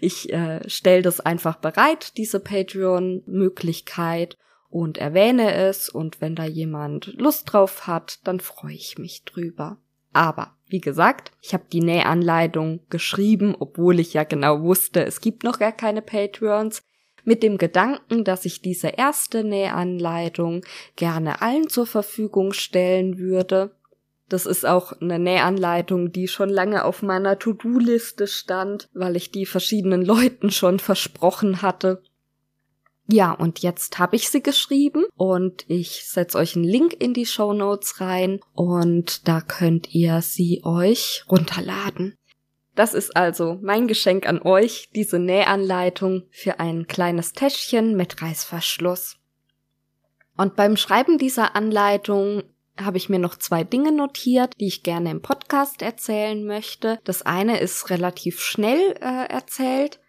[0.00, 4.38] ich äh, stelle das einfach bereit, diese Patreon-Möglichkeit
[4.70, 9.76] und erwähne es und wenn da jemand Lust drauf hat, dann freue ich mich drüber.
[10.14, 15.44] Aber wie gesagt, ich habe die Nähanleitung geschrieben, obwohl ich ja genau wusste, es gibt
[15.44, 16.82] noch gar keine Patreons,
[17.24, 20.64] mit dem Gedanken, dass ich diese erste Nähanleitung
[20.96, 23.76] gerne allen zur Verfügung stellen würde.
[24.28, 29.46] Das ist auch eine Nähanleitung, die schon lange auf meiner To-Do-Liste stand, weil ich die
[29.46, 32.02] verschiedenen Leuten schon versprochen hatte.
[33.08, 37.26] Ja, und jetzt habe ich sie geschrieben und ich setze euch einen Link in die
[37.26, 42.16] Show Notes rein und da könnt ihr sie euch runterladen.
[42.74, 49.16] Das ist also mein Geschenk an euch, diese Nähanleitung für ein kleines Täschchen mit Reißverschluss.
[50.36, 52.44] Und beim Schreiben dieser Anleitung
[52.80, 56.98] habe ich mir noch zwei Dinge notiert, die ich gerne im Podcast erzählen möchte.
[57.04, 60.00] Das eine ist relativ schnell äh, erzählt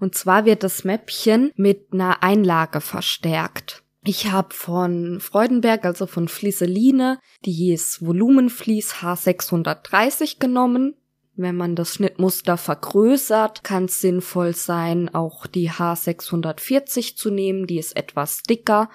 [0.00, 3.82] und zwar wird das Mäppchen mit einer Einlage verstärkt.
[4.02, 10.96] Ich habe von Freudenberg, also von Flieseline, das Volumenflies H630 genommen.
[11.36, 17.66] Wenn man das Schnittmuster vergrößert, kann es sinnvoll sein, auch die H640 zu nehmen.
[17.66, 18.88] Die ist etwas dicker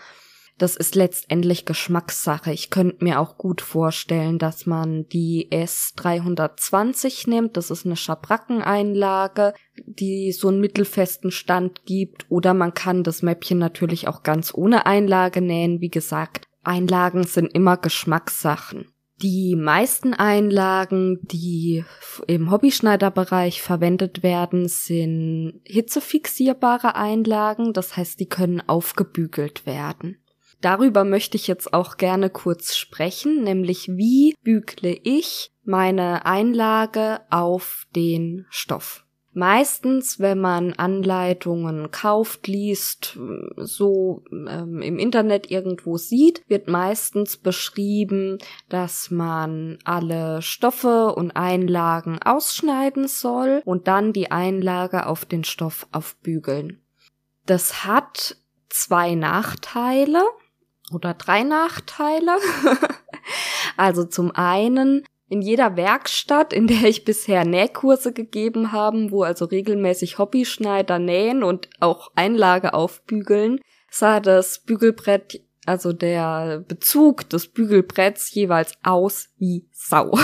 [0.57, 2.53] das ist letztendlich Geschmackssache.
[2.53, 7.57] Ich könnte mir auch gut vorstellen, dass man die S320 nimmt.
[7.57, 9.53] Das ist eine Schabrackeneinlage,
[9.85, 12.25] die so einen mittelfesten Stand gibt.
[12.29, 15.81] Oder man kann das Mäppchen natürlich auch ganz ohne Einlage nähen.
[15.81, 18.87] Wie gesagt, Einlagen sind immer Geschmackssachen.
[19.21, 21.85] Die meisten Einlagen, die
[22.27, 30.17] im Hobbyschneiderbereich verwendet werden, sind hitzefixierbare Einlagen, das heißt, die können aufgebügelt werden.
[30.61, 37.85] Darüber möchte ich jetzt auch gerne kurz sprechen, nämlich wie bügle ich meine Einlage auf
[37.95, 39.05] den Stoff.
[39.37, 43.19] Meistens, wenn man Anleitungen kauft, liest,
[43.57, 48.37] so ähm, im Internet irgendwo sieht, wird meistens beschrieben,
[48.69, 55.85] dass man alle Stoffe und Einlagen ausschneiden soll und dann die Einlage auf den Stoff
[55.91, 56.81] aufbügeln.
[57.45, 58.37] Das hat
[58.69, 60.23] zwei Nachteile
[60.91, 62.38] oder drei Nachteile.
[63.77, 69.45] also zum einen in jeder Werkstatt, in der ich bisher Nähkurse gegeben habe, wo also
[69.45, 73.59] regelmäßig Hobbyschneider nähen und auch Einlage aufbügeln,
[73.89, 80.17] sah das Bügelbrett, also der Bezug des Bügelbretts jeweils aus wie Sau.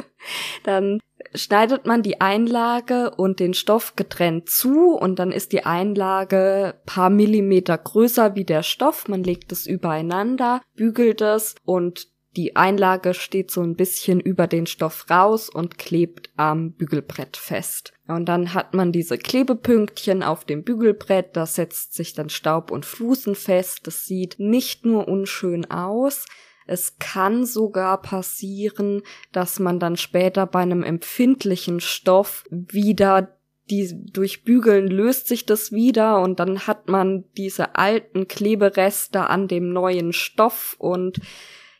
[0.64, 1.00] Dann
[1.34, 7.10] schneidet man die Einlage und den Stoff getrennt zu und dann ist die Einlage paar
[7.10, 9.08] Millimeter größer wie der Stoff.
[9.08, 14.66] Man legt es übereinander, bügelt es und die Einlage steht so ein bisschen über den
[14.66, 17.92] Stoff raus und klebt am Bügelbrett fest.
[18.06, 22.86] Und dann hat man diese Klebepünktchen auf dem Bügelbrett, da setzt sich dann Staub und
[22.86, 23.80] Flusen fest.
[23.84, 26.26] Das sieht nicht nur unschön aus,
[26.70, 29.02] es kann sogar passieren,
[29.32, 33.36] dass man dann später bei einem empfindlichen Stoff wieder
[33.70, 39.48] die durch Bügeln löst sich das wieder und dann hat man diese alten Klebereste an
[39.48, 41.20] dem neuen Stoff und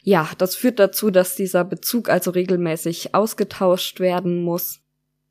[0.02, 4.80] ja, das führt dazu, dass dieser Bezug also regelmäßig ausgetauscht werden muss.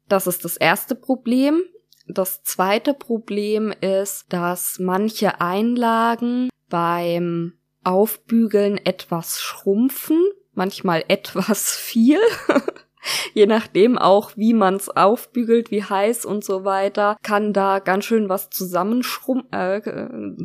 [0.08, 1.62] Das ist das erste Problem.
[2.08, 10.24] Das zweite Problem ist, dass manche Einlagen beim Aufbügeln etwas schrumpfen,
[10.54, 12.20] manchmal etwas viel.
[13.34, 18.28] Je nachdem auch, wie man's aufbügelt, wie heiß und so weiter, kann da ganz schön
[18.28, 19.82] was zusammenschrum äh,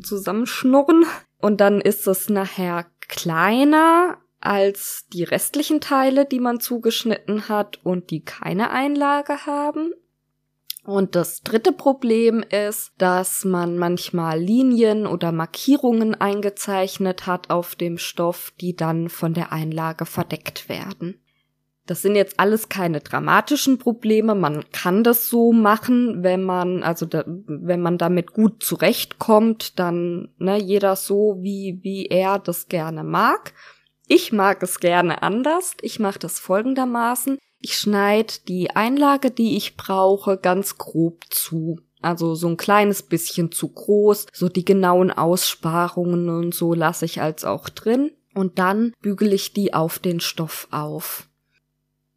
[0.01, 1.05] zusammenschnurren.
[1.39, 8.11] Und dann ist es nachher kleiner als die restlichen Teile, die man zugeschnitten hat und
[8.11, 9.93] die keine Einlage haben.
[10.85, 17.97] Und das dritte Problem ist, dass man manchmal Linien oder Markierungen eingezeichnet hat auf dem
[17.97, 21.21] Stoff, die dann von der Einlage verdeckt werden.
[21.87, 24.35] Das sind jetzt alles keine dramatischen Probleme.
[24.35, 30.35] Man kann das so machen, wenn man, also da, wenn man damit gut zurechtkommt, dann
[30.39, 33.55] ne, jeder so, wie, wie er das gerne mag.
[34.07, 35.75] Ich mag es gerne anders.
[35.81, 37.39] Ich mache das folgendermaßen.
[37.65, 41.81] Ich schneide die Einlage, die ich brauche, ganz grob zu.
[42.03, 44.27] Also so ein kleines bisschen zu groß.
[44.35, 48.11] So die genauen Aussparungen und so lasse ich als auch drin.
[48.35, 51.27] Und dann bügele ich die auf den Stoff auf.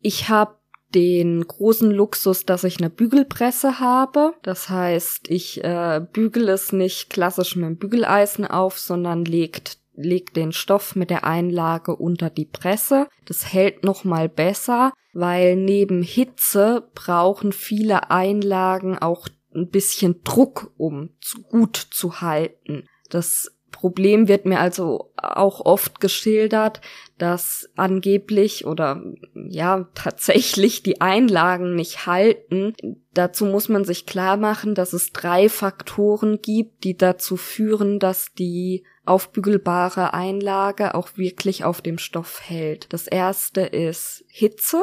[0.01, 0.55] Ich habe
[0.93, 4.33] den großen Luxus, dass ich eine Bügelpresse habe.
[4.41, 10.37] Das heißt, ich äh, bügele es nicht klassisch mit dem Bügeleisen auf, sondern legt legt
[10.37, 13.07] den Stoff mit der Einlage unter die Presse.
[13.25, 20.71] Das hält noch mal besser, weil neben Hitze brauchen viele Einlagen auch ein bisschen Druck,
[20.77, 21.09] um
[21.49, 22.85] gut zu halten.
[23.09, 26.81] Das Problem wird mir also auch oft geschildert,
[27.19, 29.03] dass angeblich oder
[29.35, 32.73] ja tatsächlich die Einlagen nicht halten.
[33.13, 38.33] Dazu muss man sich klar machen, dass es drei Faktoren gibt, die dazu führen, dass
[38.33, 42.91] die aufbügelbare Einlage auch wirklich auf dem Stoff hält.
[42.91, 44.81] Das erste ist Hitze,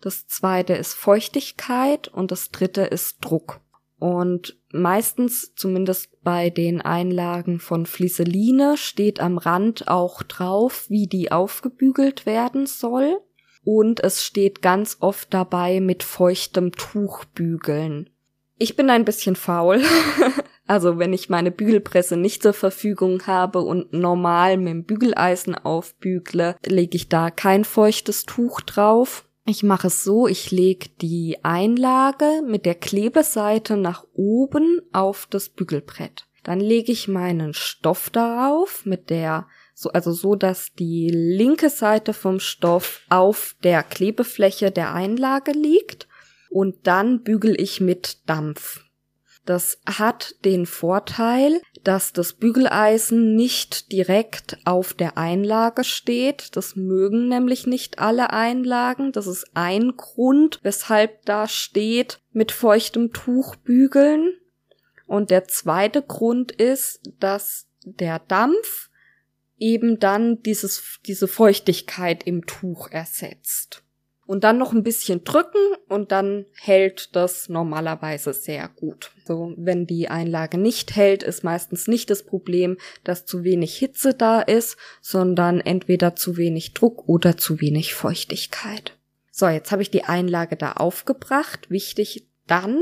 [0.00, 3.60] das zweite ist Feuchtigkeit und das dritte ist Druck.
[4.00, 11.32] Und meistens, zumindest bei den Einlagen von Flieseline, steht am Rand auch drauf, wie die
[11.32, 13.20] aufgebügelt werden soll.
[13.64, 18.10] Und es steht ganz oft dabei mit feuchtem Tuch bügeln.
[18.58, 19.82] Ich bin ein bisschen faul.
[20.66, 26.56] also wenn ich meine Bügelpresse nicht zur Verfügung habe und normal mit dem Bügeleisen aufbügle,
[26.64, 29.26] lege ich da kein feuchtes Tuch drauf.
[29.46, 35.50] Ich mache es so, ich lege die Einlage mit der Klebeseite nach oben auf das
[35.50, 36.26] Bügelbrett.
[36.44, 42.14] Dann lege ich meinen Stoff darauf mit der so, also so, dass die linke Seite
[42.14, 46.08] vom Stoff auf der Klebefläche der Einlage liegt
[46.48, 48.84] und dann bügel ich mit Dampf.
[49.44, 56.56] Das hat den Vorteil, dass das Bügeleisen nicht direkt auf der Einlage steht.
[56.56, 59.12] Das mögen nämlich nicht alle Einlagen.
[59.12, 64.34] Das ist ein Grund, weshalb da steht mit feuchtem Tuch bügeln.
[65.06, 68.90] Und der zweite Grund ist, dass der Dampf
[69.58, 73.83] eben dann dieses, diese Feuchtigkeit im Tuch ersetzt
[74.26, 75.58] und dann noch ein bisschen drücken
[75.88, 79.10] und dann hält das normalerweise sehr gut.
[79.26, 84.14] So, wenn die Einlage nicht hält, ist meistens nicht das Problem, dass zu wenig Hitze
[84.14, 88.96] da ist, sondern entweder zu wenig Druck oder zu wenig Feuchtigkeit.
[89.30, 91.70] So, jetzt habe ich die Einlage da aufgebracht.
[91.70, 92.80] Wichtig dann,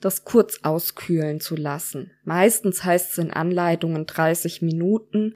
[0.00, 2.12] das kurz auskühlen zu lassen.
[2.24, 5.34] Meistens heißt es in Anleitungen 30 Minuten.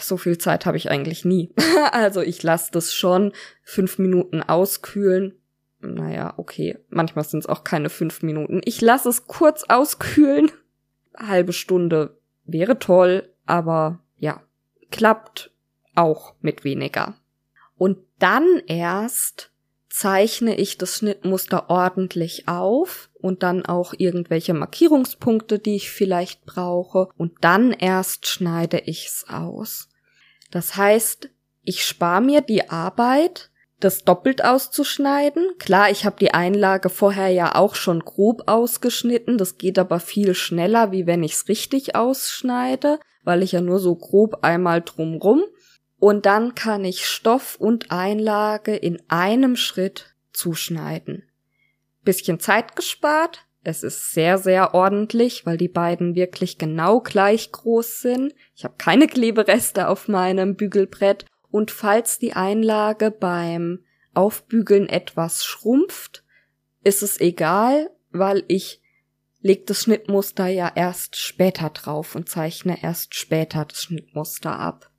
[0.00, 1.52] So viel Zeit habe ich eigentlich nie.
[1.92, 3.32] also ich lasse das schon
[3.62, 5.34] fünf Minuten auskühlen.
[5.80, 6.78] Naja, okay.
[6.88, 8.60] Manchmal sind es auch keine fünf Minuten.
[8.64, 10.50] Ich lasse es kurz auskühlen.
[11.16, 14.42] Halbe Stunde wäre toll, aber ja,
[14.90, 15.52] klappt
[15.94, 17.14] auch mit weniger.
[17.76, 19.50] Und dann erst
[19.88, 27.08] zeichne ich das Schnittmuster ordentlich auf und dann auch irgendwelche Markierungspunkte, die ich vielleicht brauche
[27.16, 29.88] und dann erst schneide ich's aus.
[30.50, 31.30] Das heißt,
[31.62, 35.52] ich spare mir die Arbeit, das doppelt auszuschneiden.
[35.58, 40.34] Klar, ich habe die Einlage vorher ja auch schon grob ausgeschnitten, das geht aber viel
[40.34, 45.44] schneller, wie wenn ich's richtig ausschneide, weil ich ja nur so grob einmal drumrum
[45.98, 51.29] und dann kann ich Stoff und Einlage in einem Schritt zuschneiden.
[52.02, 53.46] Bisschen Zeit gespart.
[53.62, 58.34] Es ist sehr, sehr ordentlich, weil die beiden wirklich genau gleich groß sind.
[58.56, 61.26] Ich habe keine Klebereste auf meinem Bügelbrett.
[61.50, 63.84] Und falls die Einlage beim
[64.14, 66.24] Aufbügeln etwas schrumpft,
[66.82, 68.80] ist es egal, weil ich
[69.40, 74.90] leg das Schnittmuster ja erst später drauf und zeichne erst später das Schnittmuster ab.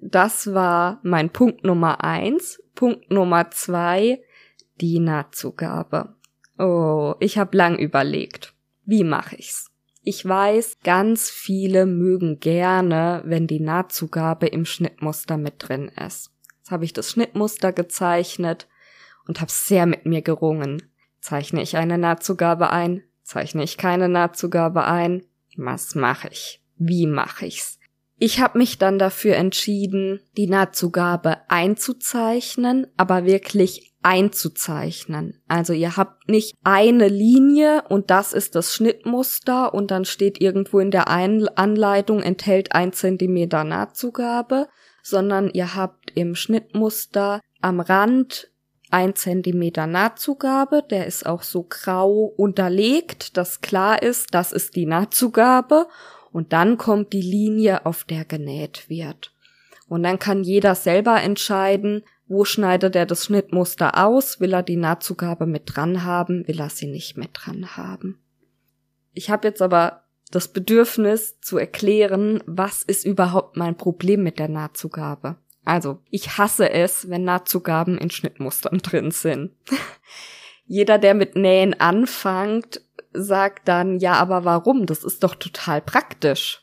[0.00, 2.62] Das war mein Punkt Nummer eins.
[2.74, 4.22] Punkt Nummer zwei,
[4.80, 6.14] die Nahtzugabe.
[6.58, 8.54] Oh, ich habe lang überlegt.
[8.84, 9.70] Wie mache ich's?
[10.02, 16.30] Ich weiß, ganz viele mögen gerne, wenn die Nahtzugabe im Schnittmuster mit drin ist.
[16.58, 18.68] Jetzt habe ich das Schnittmuster gezeichnet
[19.26, 20.82] und habe sehr mit mir gerungen.
[21.20, 23.02] Zeichne ich eine Nahtzugabe ein?
[23.22, 25.24] Zeichne ich keine Nahtzugabe ein?
[25.56, 26.62] Was mache ich?
[26.76, 27.77] Wie mache ich's?
[28.20, 35.40] Ich habe mich dann dafür entschieden, die Nahtzugabe einzuzeichnen, aber wirklich einzuzeichnen.
[35.46, 40.80] Also ihr habt nicht eine Linie und das ist das Schnittmuster und dann steht irgendwo
[40.80, 44.68] in der Anleitung enthält ein Zentimeter Nahtzugabe,
[45.02, 48.50] sondern ihr habt im Schnittmuster am Rand
[48.90, 54.86] ein Zentimeter Nahtzugabe, der ist auch so grau unterlegt, dass klar ist, das ist die
[54.86, 55.86] Nahtzugabe
[56.32, 59.32] und dann kommt die Linie, auf der genäht wird.
[59.88, 64.38] Und dann kann jeder selber entscheiden, Wo schneidet er das Schnittmuster aus?
[64.38, 66.46] Will er die Nahtzugabe mit dran haben?
[66.46, 68.18] Will er sie nicht mit dran haben?
[69.14, 74.48] Ich habe jetzt aber das Bedürfnis zu erklären, was ist überhaupt mein Problem mit der
[74.48, 75.36] Nahtzugabe.
[75.64, 79.52] Also, ich hasse es, wenn Nahtzugaben in Schnittmustern drin sind.
[80.66, 84.86] Jeder, der mit Nähen anfängt, sagt dann, ja, aber warum?
[84.86, 86.62] Das ist doch total praktisch.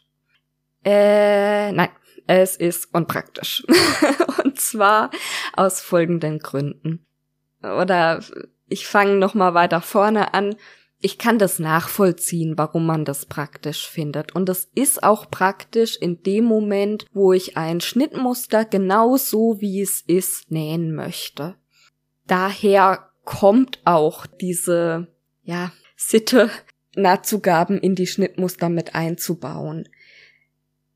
[0.83, 1.89] Äh, nein,
[2.27, 3.63] es ist unpraktisch.
[4.43, 5.11] Und zwar
[5.53, 7.05] aus folgenden Gründen.
[7.61, 8.21] Oder
[8.67, 10.55] ich fange noch mal weiter vorne an.
[10.99, 14.33] Ich kann das nachvollziehen, warum man das praktisch findet.
[14.33, 19.81] Und es ist auch praktisch in dem Moment, wo ich ein Schnittmuster genau so wie
[19.81, 21.55] es ist nähen möchte.
[22.27, 25.07] Daher kommt auch diese,
[25.43, 25.71] ja,
[26.07, 26.51] Sitte,
[26.95, 29.89] Nahtzugaben in die Schnittmuster mit einzubauen.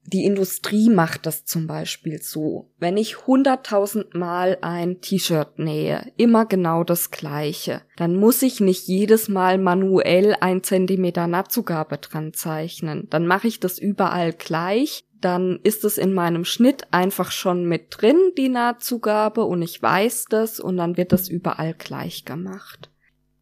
[0.04, 2.70] Die Industrie macht das zum Beispiel so.
[2.78, 8.88] Wenn ich hunderttausend Mal ein T-Shirt nähe, immer genau das gleiche, dann muss ich nicht
[8.88, 13.08] jedes Mal manuell ein Zentimeter Nahtzugabe dran zeichnen.
[13.10, 15.06] Dann mache ich das überall gleich.
[15.20, 20.26] Dann ist es in meinem Schnitt einfach schon mit drin, die Nahtzugabe, und ich weiß
[20.30, 22.92] das, und dann wird das überall gleich gemacht.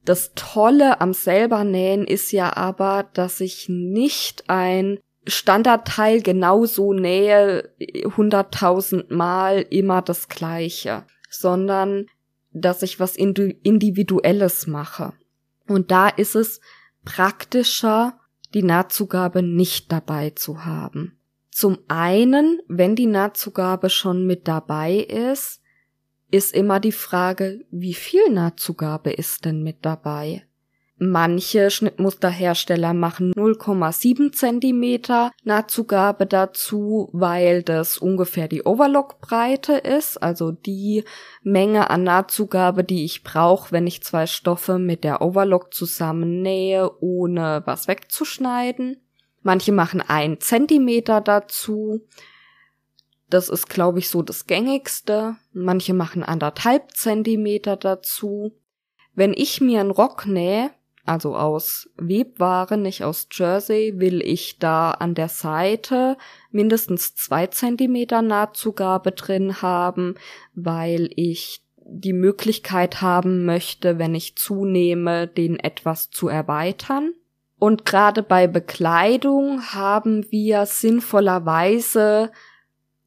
[0.08, 7.76] Das Tolle am selber nähen ist ja aber, dass ich nicht ein Standardteil genauso nähe,
[8.16, 12.06] hunderttausend Mal immer das gleiche, sondern
[12.54, 15.12] dass ich was Individuelles mache.
[15.68, 16.62] Und da ist es
[17.04, 18.18] praktischer,
[18.54, 21.20] die Nahtzugabe nicht dabei zu haben.
[21.52, 25.60] Zum einen, wenn die Nahtzugabe schon mit dabei ist,
[26.32, 30.44] ist immer die Frage, wie viel Nahtzugabe ist denn mit dabei?
[31.00, 41.04] Manche Schnittmusterhersteller machen 0,7 Zentimeter Nahtzugabe dazu, weil das ungefähr die Overlockbreite ist, also die
[41.44, 47.62] Menge an Nahtzugabe, die ich brauche, wenn ich zwei Stoffe mit der Overlock zusammennähe, ohne
[47.66, 48.98] was wegzuschneiden.
[49.44, 52.02] Manche machen ein Zentimeter dazu.
[53.30, 55.36] Das ist, glaube ich, so das gängigste.
[55.52, 58.54] Manche machen anderthalb Zentimeter dazu.
[59.16, 60.72] Wenn ich mir einen Rock nähe,
[61.06, 66.18] also aus Webware, nicht aus Jersey, will ich da an der Seite
[66.52, 70.16] mindestens zwei Zentimeter Nahtzugabe drin haben,
[70.54, 77.14] weil ich die Möglichkeit haben möchte, wenn ich zunehme, den etwas zu erweitern.
[77.60, 82.32] Und gerade bei Bekleidung haben wir sinnvollerweise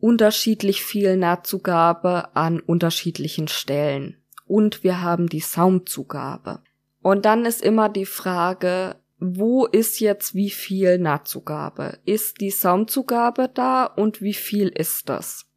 [0.00, 4.16] unterschiedlich viel Nahtzugabe an unterschiedlichen Stellen.
[4.46, 6.60] Und wir haben die Saumzugabe.
[7.02, 11.98] Und dann ist immer die Frage, wo ist jetzt wie viel Nahtzugabe?
[12.04, 15.49] Ist die Saumzugabe da und wie viel ist das?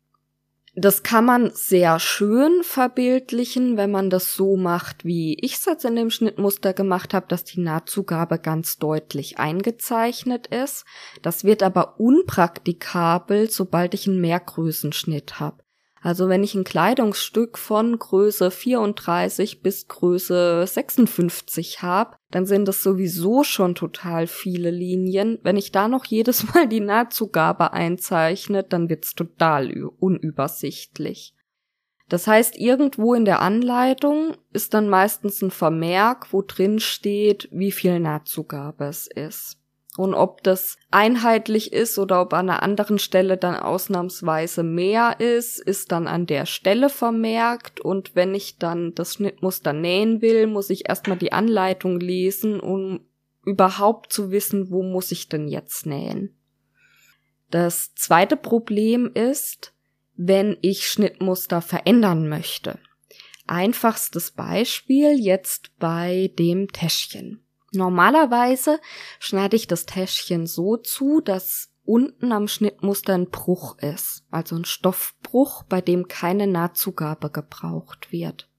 [0.75, 5.85] Das kann man sehr schön verbildlichen, wenn man das so macht, wie ich es jetzt
[5.85, 10.85] in dem Schnittmuster gemacht habe, dass die Nahtzugabe ganz deutlich eingezeichnet ist.
[11.21, 15.62] Das wird aber unpraktikabel, sobald ich einen Mehrgrößenschnitt habe.
[16.03, 22.83] Also wenn ich ein Kleidungsstück von Größe 34 bis Größe 56 habe, dann sind das
[22.83, 25.39] sowieso schon total viele Linien.
[25.43, 31.35] Wenn ich da noch jedes Mal die Nahtzugabe einzeichne, dann wird's total unübersichtlich.
[32.09, 37.71] Das heißt, irgendwo in der Anleitung ist dann meistens ein Vermerk, wo drin steht, wie
[37.71, 39.57] viel Nahtzugabe es ist.
[39.95, 45.59] Und ob das einheitlich ist oder ob an einer anderen Stelle dann ausnahmsweise mehr ist,
[45.59, 47.79] ist dann an der Stelle vermerkt.
[47.79, 53.01] Und wenn ich dann das Schnittmuster nähen will, muss ich erstmal die Anleitung lesen, um
[53.45, 56.35] überhaupt zu wissen, wo muss ich denn jetzt nähen.
[57.51, 59.73] Das zweite Problem ist,
[60.15, 62.79] wenn ich Schnittmuster verändern möchte.
[63.45, 67.42] Einfachstes Beispiel jetzt bei dem Täschchen.
[67.73, 68.79] Normalerweise
[69.19, 74.65] schneide ich das Täschchen so zu, dass unten am Schnittmuster ein Bruch ist, also ein
[74.65, 78.49] Stoffbruch, bei dem keine Nahtzugabe gebraucht wird.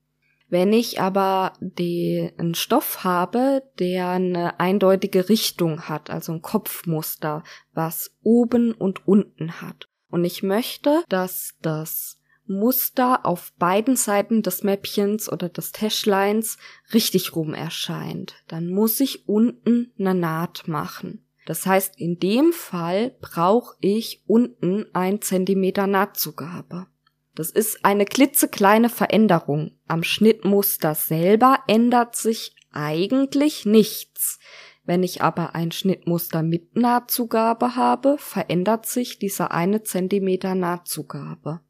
[0.49, 7.43] Wenn ich aber den Stoff habe, der eine eindeutige Richtung hat, also ein Kopfmuster,
[7.73, 14.63] was oben und unten hat, und ich möchte, dass das Muster auf beiden Seiten des
[14.63, 16.59] Mäppchens oder des Täschleins
[16.93, 21.27] richtig rum erscheint, dann muss ich unten eine Naht machen.
[21.47, 26.87] Das heißt, in dem Fall brauche ich unten ein Zentimeter Nahtzugabe.
[27.35, 29.73] Das ist eine klitzekleine Veränderung.
[29.87, 34.39] Am Schnittmuster selber ändert sich eigentlich nichts.
[34.85, 41.61] Wenn ich aber ein Schnittmuster mit Nahtzugabe habe, verändert sich dieser eine Zentimeter Nahtzugabe.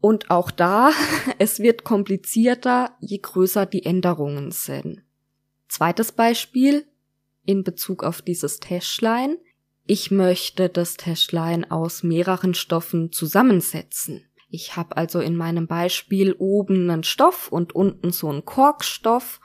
[0.00, 0.92] Und auch da,
[1.38, 5.02] es wird komplizierter, je größer die Änderungen sind.
[5.68, 6.86] Zweites Beispiel
[7.44, 9.36] in Bezug auf dieses Täschlein.
[9.86, 14.24] Ich möchte das Täschlein aus mehreren Stoffen zusammensetzen.
[14.48, 19.40] Ich habe also in meinem Beispiel oben einen Stoff und unten so einen Korkstoff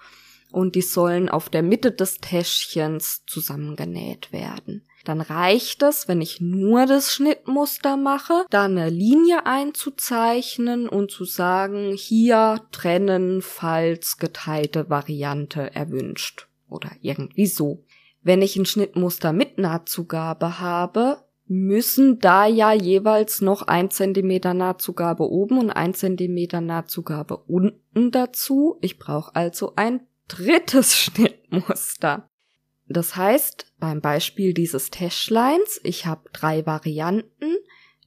[0.52, 4.88] und die sollen auf der Mitte des Täschchens zusammengenäht werden.
[5.06, 11.24] Dann reicht es, wenn ich nur das Schnittmuster mache, da eine Linie einzuzeichnen und zu
[11.26, 17.84] sagen, hier trennen, falls geteilte Variante erwünscht oder irgendwie so.
[18.24, 25.30] Wenn ich ein Schnittmuster mit Nahtzugabe habe, müssen da ja jeweils noch ein Zentimeter Nahtzugabe
[25.30, 28.78] oben und ein Zentimeter Nahtzugabe unten dazu.
[28.82, 32.28] Ich brauche also ein drittes Schnittmuster.
[32.88, 37.56] Das heißt, beim Beispiel dieses Täschleins, ich habe drei Varianten.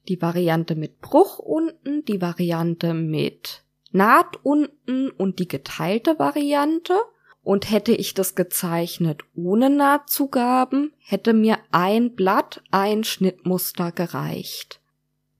[0.06, 6.94] Die Variante mit Bruch unten, die Variante mit Naht unten und die geteilte Variante.
[7.42, 14.80] Und hätte ich das gezeichnet ohne Nahtzugaben, hätte mir ein Blatt, ein Schnittmuster gereicht.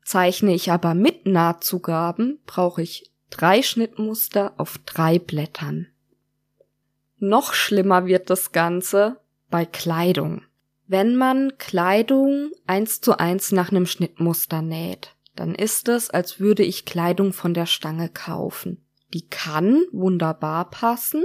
[0.05, 5.89] Zeichne ich aber mit Nahtzugaben, brauche ich drei Schnittmuster auf drei Blättern.
[7.19, 9.21] Noch schlimmer wird das Ganze
[9.51, 10.43] bei Kleidung.
[10.87, 16.63] Wenn man Kleidung eins zu eins nach einem Schnittmuster näht, dann ist es, als würde
[16.63, 18.85] ich Kleidung von der Stange kaufen.
[19.15, 21.25] Die kann wunderbar passen,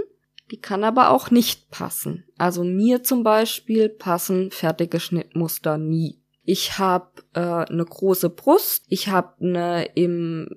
[0.52, 2.26] die kann aber auch nicht passen.
[2.38, 6.22] Also mir zum Beispiel passen fertige Schnittmuster nie.
[6.44, 10.50] Ich habe äh, eine große Brust, ich habe eine im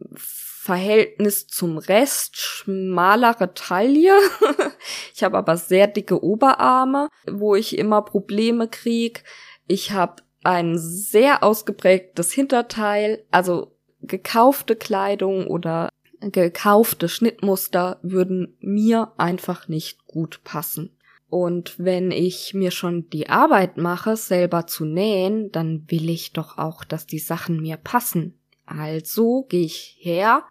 [0.66, 4.18] Verhältnis zum Rest schmalere Taille.
[5.14, 9.22] ich habe aber sehr dicke Oberarme, wo ich immer Probleme krieg.
[9.68, 15.88] Ich habe ein sehr ausgeprägtes Hinterteil, also gekaufte Kleidung oder
[16.20, 20.98] gekaufte Schnittmuster würden mir einfach nicht gut passen.
[21.28, 26.58] Und wenn ich mir schon die Arbeit mache, selber zu nähen, dann will ich doch
[26.58, 28.40] auch, dass die Sachen mir passen.
[28.64, 30.42] Also gehe ich her.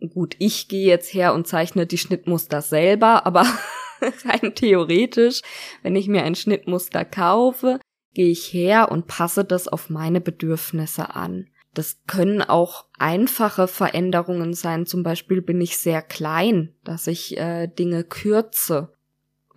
[0.00, 3.46] Gut, ich gehe jetzt her und zeichne die Schnittmuster selber, aber
[4.24, 5.42] rein theoretisch,
[5.82, 7.80] wenn ich mir ein Schnittmuster kaufe,
[8.14, 11.48] gehe ich her und passe das auf meine Bedürfnisse an.
[11.74, 14.86] Das können auch einfache Veränderungen sein.
[14.86, 18.92] Zum Beispiel bin ich sehr klein, dass ich äh, Dinge kürze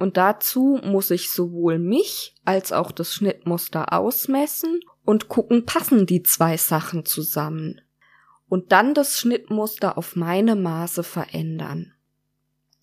[0.02, 6.24] und dazu muss ich sowohl mich als auch das Schnittmuster ausmessen und gucken, passen die
[6.24, 7.82] zwei Sachen zusammen.
[8.52, 11.94] Und dann das Schnittmuster auf meine Maße verändern.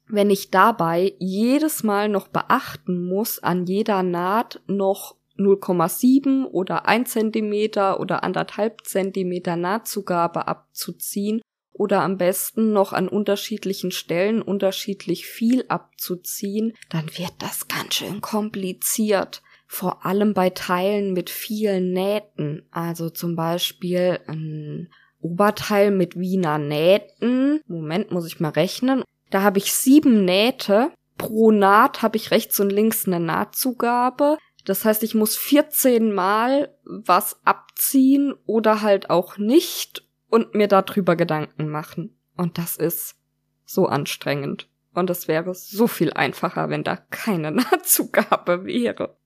[0.06, 7.10] Wenn ich dabei jedes Mal noch beachten muss, an jeder Naht noch 0,7 oder 1
[7.10, 11.42] Zentimeter oder anderthalb Zentimeter Nahtzugabe abzuziehen
[11.74, 18.22] oder am besten noch an unterschiedlichen Stellen unterschiedlich viel abzuziehen, dann wird das ganz schön
[18.22, 19.42] kompliziert.
[19.66, 22.66] Vor allem bei Teilen mit vielen Nähten.
[22.70, 24.88] Also zum Beispiel ein
[25.20, 27.60] Oberteil mit Wiener Nähten.
[27.66, 29.02] Moment, muss ich mal rechnen.
[29.30, 30.90] Da habe ich sieben Nähte.
[31.16, 34.38] Pro Naht habe ich rechts und links eine Nahtzugabe.
[34.64, 41.16] Das heißt, ich muss 14 Mal was abziehen oder halt auch nicht und mir darüber
[41.16, 42.18] Gedanken machen.
[42.36, 43.16] Und das ist
[43.64, 44.68] so anstrengend.
[44.94, 49.16] Und es wäre so viel einfacher, wenn da keine Nahtzugabe wäre.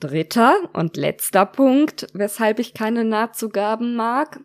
[0.00, 4.40] Dritter und letzter Punkt, weshalb ich keine Nahtzugaben mag.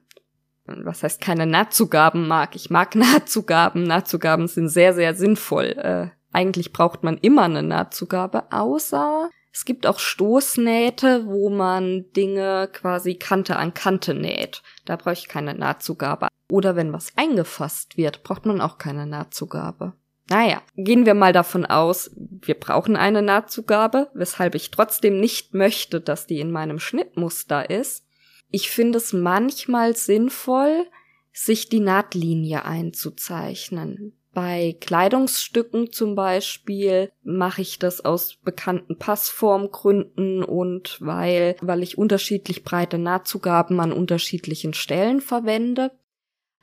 [0.83, 2.55] Was heißt keine Nahtzugaben mag?
[2.55, 3.83] Ich mag Nahtzugaben.
[3.83, 5.65] Nahtzugaben sind sehr, sehr sinnvoll.
[5.77, 12.69] Äh, eigentlich braucht man immer eine Nahtzugabe, außer es gibt auch Stoßnähte, wo man Dinge
[12.71, 14.61] quasi Kante an Kante näht.
[14.85, 16.27] Da brauche ich keine Nahtzugabe.
[16.51, 19.93] Oder wenn was eingefasst wird, braucht man auch keine Nahtzugabe.
[20.29, 25.99] Naja, gehen wir mal davon aus, wir brauchen eine Nahtzugabe, weshalb ich trotzdem nicht möchte,
[26.01, 28.05] dass die in meinem Schnittmuster ist.
[28.51, 30.87] Ich finde es manchmal sinnvoll,
[31.31, 34.13] sich die Nahtlinie einzuzeichnen.
[34.33, 42.63] Bei Kleidungsstücken zum Beispiel mache ich das aus bekannten Passformgründen und weil, weil ich unterschiedlich
[42.63, 45.91] breite Nahtzugaben an unterschiedlichen Stellen verwende.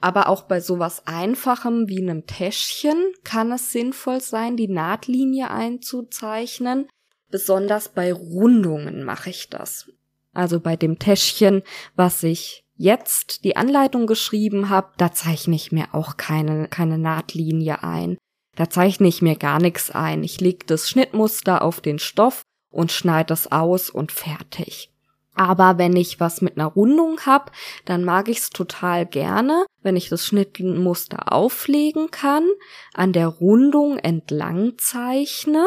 [0.01, 6.89] Aber auch bei sowas Einfachem wie einem Täschchen kann es sinnvoll sein, die Nahtlinie einzuzeichnen.
[7.31, 9.91] Besonders bei Rundungen mache ich das.
[10.37, 11.63] Also bei dem Täschchen,
[11.95, 17.83] was ich jetzt die Anleitung geschrieben habe, da zeichne ich mir auch keine, keine Nahtlinie
[17.83, 18.19] ein.
[18.55, 20.23] Da zeichne ich mir gar nichts ein.
[20.23, 24.91] Ich lege das Schnittmuster auf den Stoff und schneide es aus und fertig.
[25.35, 27.53] Aber wenn ich was mit einer Rundung hab,
[27.85, 32.47] dann mag ich es total gerne, wenn ich das Schnittmuster auflegen kann,
[32.95, 35.67] an der Rundung entlang zeichne,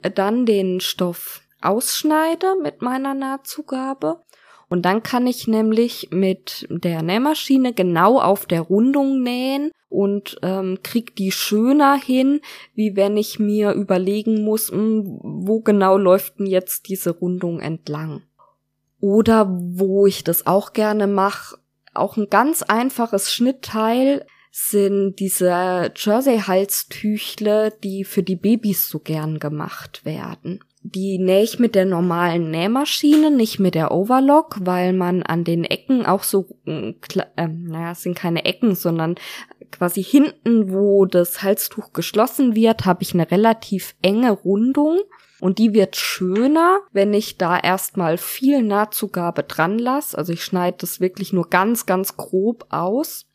[0.00, 4.20] dann den Stoff ausschneide mit meiner Nahtzugabe
[4.68, 10.78] und dann kann ich nämlich mit der Nähmaschine genau auf der Rundung nähen und ähm,
[10.82, 12.40] krieg die schöner hin,
[12.74, 17.60] wie wenn ich mir überlegen muss, mh, hm, wo genau läuft denn jetzt diese Rundung
[17.60, 18.22] entlang.
[19.00, 21.58] Oder wo ich das auch gerne mache,
[21.94, 30.04] auch ein ganz einfaches Schnittteil sind diese Jersey-Halstüchle, die für die Babys so gern gemacht
[30.04, 30.64] werden.
[30.88, 35.64] Die nähe ich mit der normalen Nähmaschine, nicht mit der Overlock, weil man an den
[35.64, 36.90] Ecken auch so, äh,
[37.36, 39.16] äh, naja, es sind keine Ecken, sondern
[39.72, 45.00] quasi hinten, wo das Halstuch geschlossen wird, habe ich eine relativ enge Rundung
[45.40, 50.16] und die wird schöner, wenn ich da erstmal viel Nahtzugabe dran lasse.
[50.16, 53.26] Also ich schneide das wirklich nur ganz, ganz grob aus.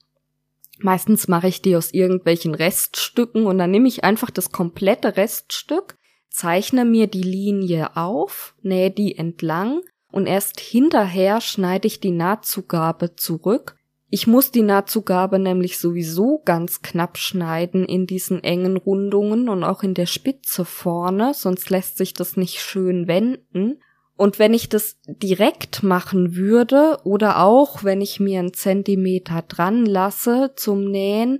[0.79, 5.97] Meistens mache ich die aus irgendwelchen Reststücken und dann nehme ich einfach das komplette Reststück,
[6.31, 9.81] zeichne mir die Linie auf, nähe die entlang
[10.11, 13.75] und erst hinterher schneide ich die Nahtzugabe zurück
[14.13, 19.83] ich muss die Nahtzugabe nämlich sowieso ganz knapp schneiden in diesen engen Rundungen und auch
[19.83, 23.81] in der Spitze vorne, sonst lässt sich das nicht schön wenden.
[24.17, 29.85] Und wenn ich das direkt machen würde oder auch wenn ich mir einen Zentimeter dran
[29.85, 31.39] lasse zum Nähen,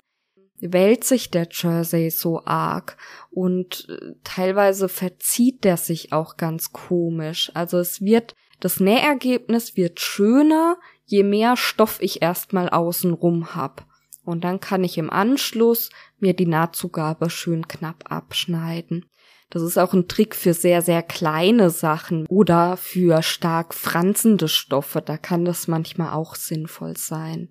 [0.62, 2.98] wälzt sich der Jersey so arg
[3.30, 7.52] und äh, teilweise verzieht der sich auch ganz komisch.
[7.54, 13.86] Also es wird, das Nähergebnis wird schöner, je mehr Stoff ich erstmal außenrum hab.
[14.24, 15.90] Und dann kann ich im Anschluss
[16.20, 19.06] mir die Nahtzugabe schön knapp abschneiden.
[19.50, 25.02] Das ist auch ein Trick für sehr, sehr kleine Sachen oder für stark franzende Stoffe.
[25.02, 27.50] Da kann das manchmal auch sinnvoll sein.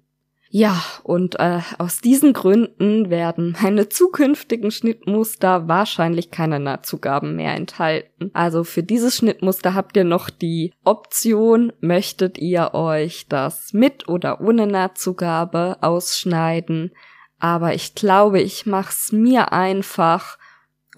[0.53, 8.33] Ja, und äh, aus diesen Gründen werden meine zukünftigen Schnittmuster wahrscheinlich keine Nahtzugaben mehr enthalten.
[8.35, 14.41] Also für dieses Schnittmuster habt ihr noch die Option, möchtet ihr euch das mit oder
[14.41, 16.91] ohne Nahtzugabe ausschneiden.
[17.39, 20.37] Aber ich glaube, ich mach's mir einfach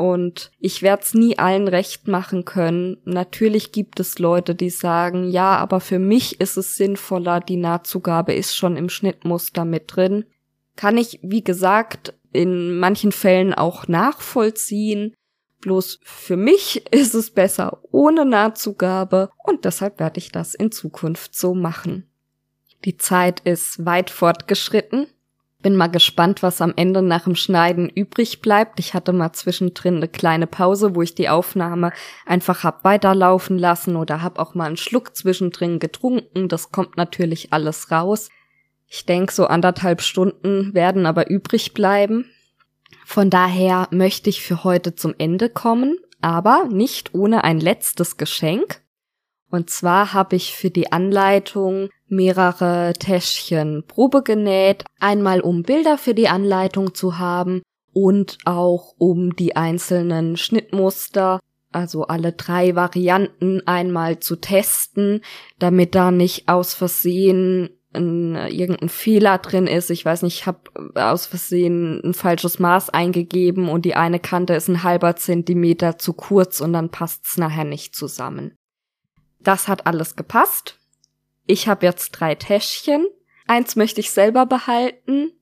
[0.02, 2.96] und ich werde es nie allen recht machen können.
[3.04, 8.34] Natürlich gibt es Leute, die sagen, ja, aber für mich ist es sinnvoller, die Nahtzugabe
[8.34, 10.24] ist schon im Schnittmuster mit drin.
[10.74, 15.14] Kann ich, wie gesagt, in manchen Fällen auch nachvollziehen.
[15.60, 21.36] Bloß für mich ist es besser ohne Nahtzugabe und deshalb werde ich das in Zukunft
[21.36, 22.10] so machen.
[22.84, 25.06] Die Zeit ist weit fortgeschritten.
[25.62, 28.80] Bin mal gespannt, was am Ende nach dem Schneiden übrig bleibt.
[28.80, 31.92] Ich hatte mal zwischendrin eine kleine Pause, wo ich die Aufnahme
[32.26, 36.48] einfach hab weiterlaufen lassen oder hab auch mal einen Schluck zwischendrin getrunken.
[36.48, 38.28] Das kommt natürlich alles raus.
[38.88, 42.26] Ich denke, so anderthalb Stunden werden aber übrig bleiben.
[43.06, 48.82] Von daher möchte ich für heute zum Ende kommen, aber nicht ohne ein letztes Geschenk.
[49.52, 56.14] Und zwar habe ich für die Anleitung mehrere Täschchen Probe genäht, einmal um Bilder für
[56.14, 57.60] die Anleitung zu haben
[57.92, 61.38] und auch um die einzelnen Schnittmuster,
[61.70, 65.20] also alle drei Varianten einmal zu testen,
[65.58, 69.90] damit da nicht aus Versehen ein, irgendein Fehler drin ist.
[69.90, 70.60] Ich weiß nicht, ich habe
[70.94, 76.14] aus Versehen ein falsches Maß eingegeben und die eine Kante ist ein halber Zentimeter zu
[76.14, 78.56] kurz und dann passt's nachher nicht zusammen.
[79.42, 80.78] Das hat alles gepasst
[81.46, 83.06] ich habe jetzt drei Täschchen.
[83.46, 85.32] Eins möchte ich selber behalten.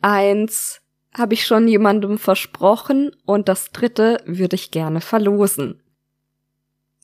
[0.00, 0.80] Eins
[1.16, 5.82] habe ich schon jemandem versprochen und das dritte würde ich gerne verlosen.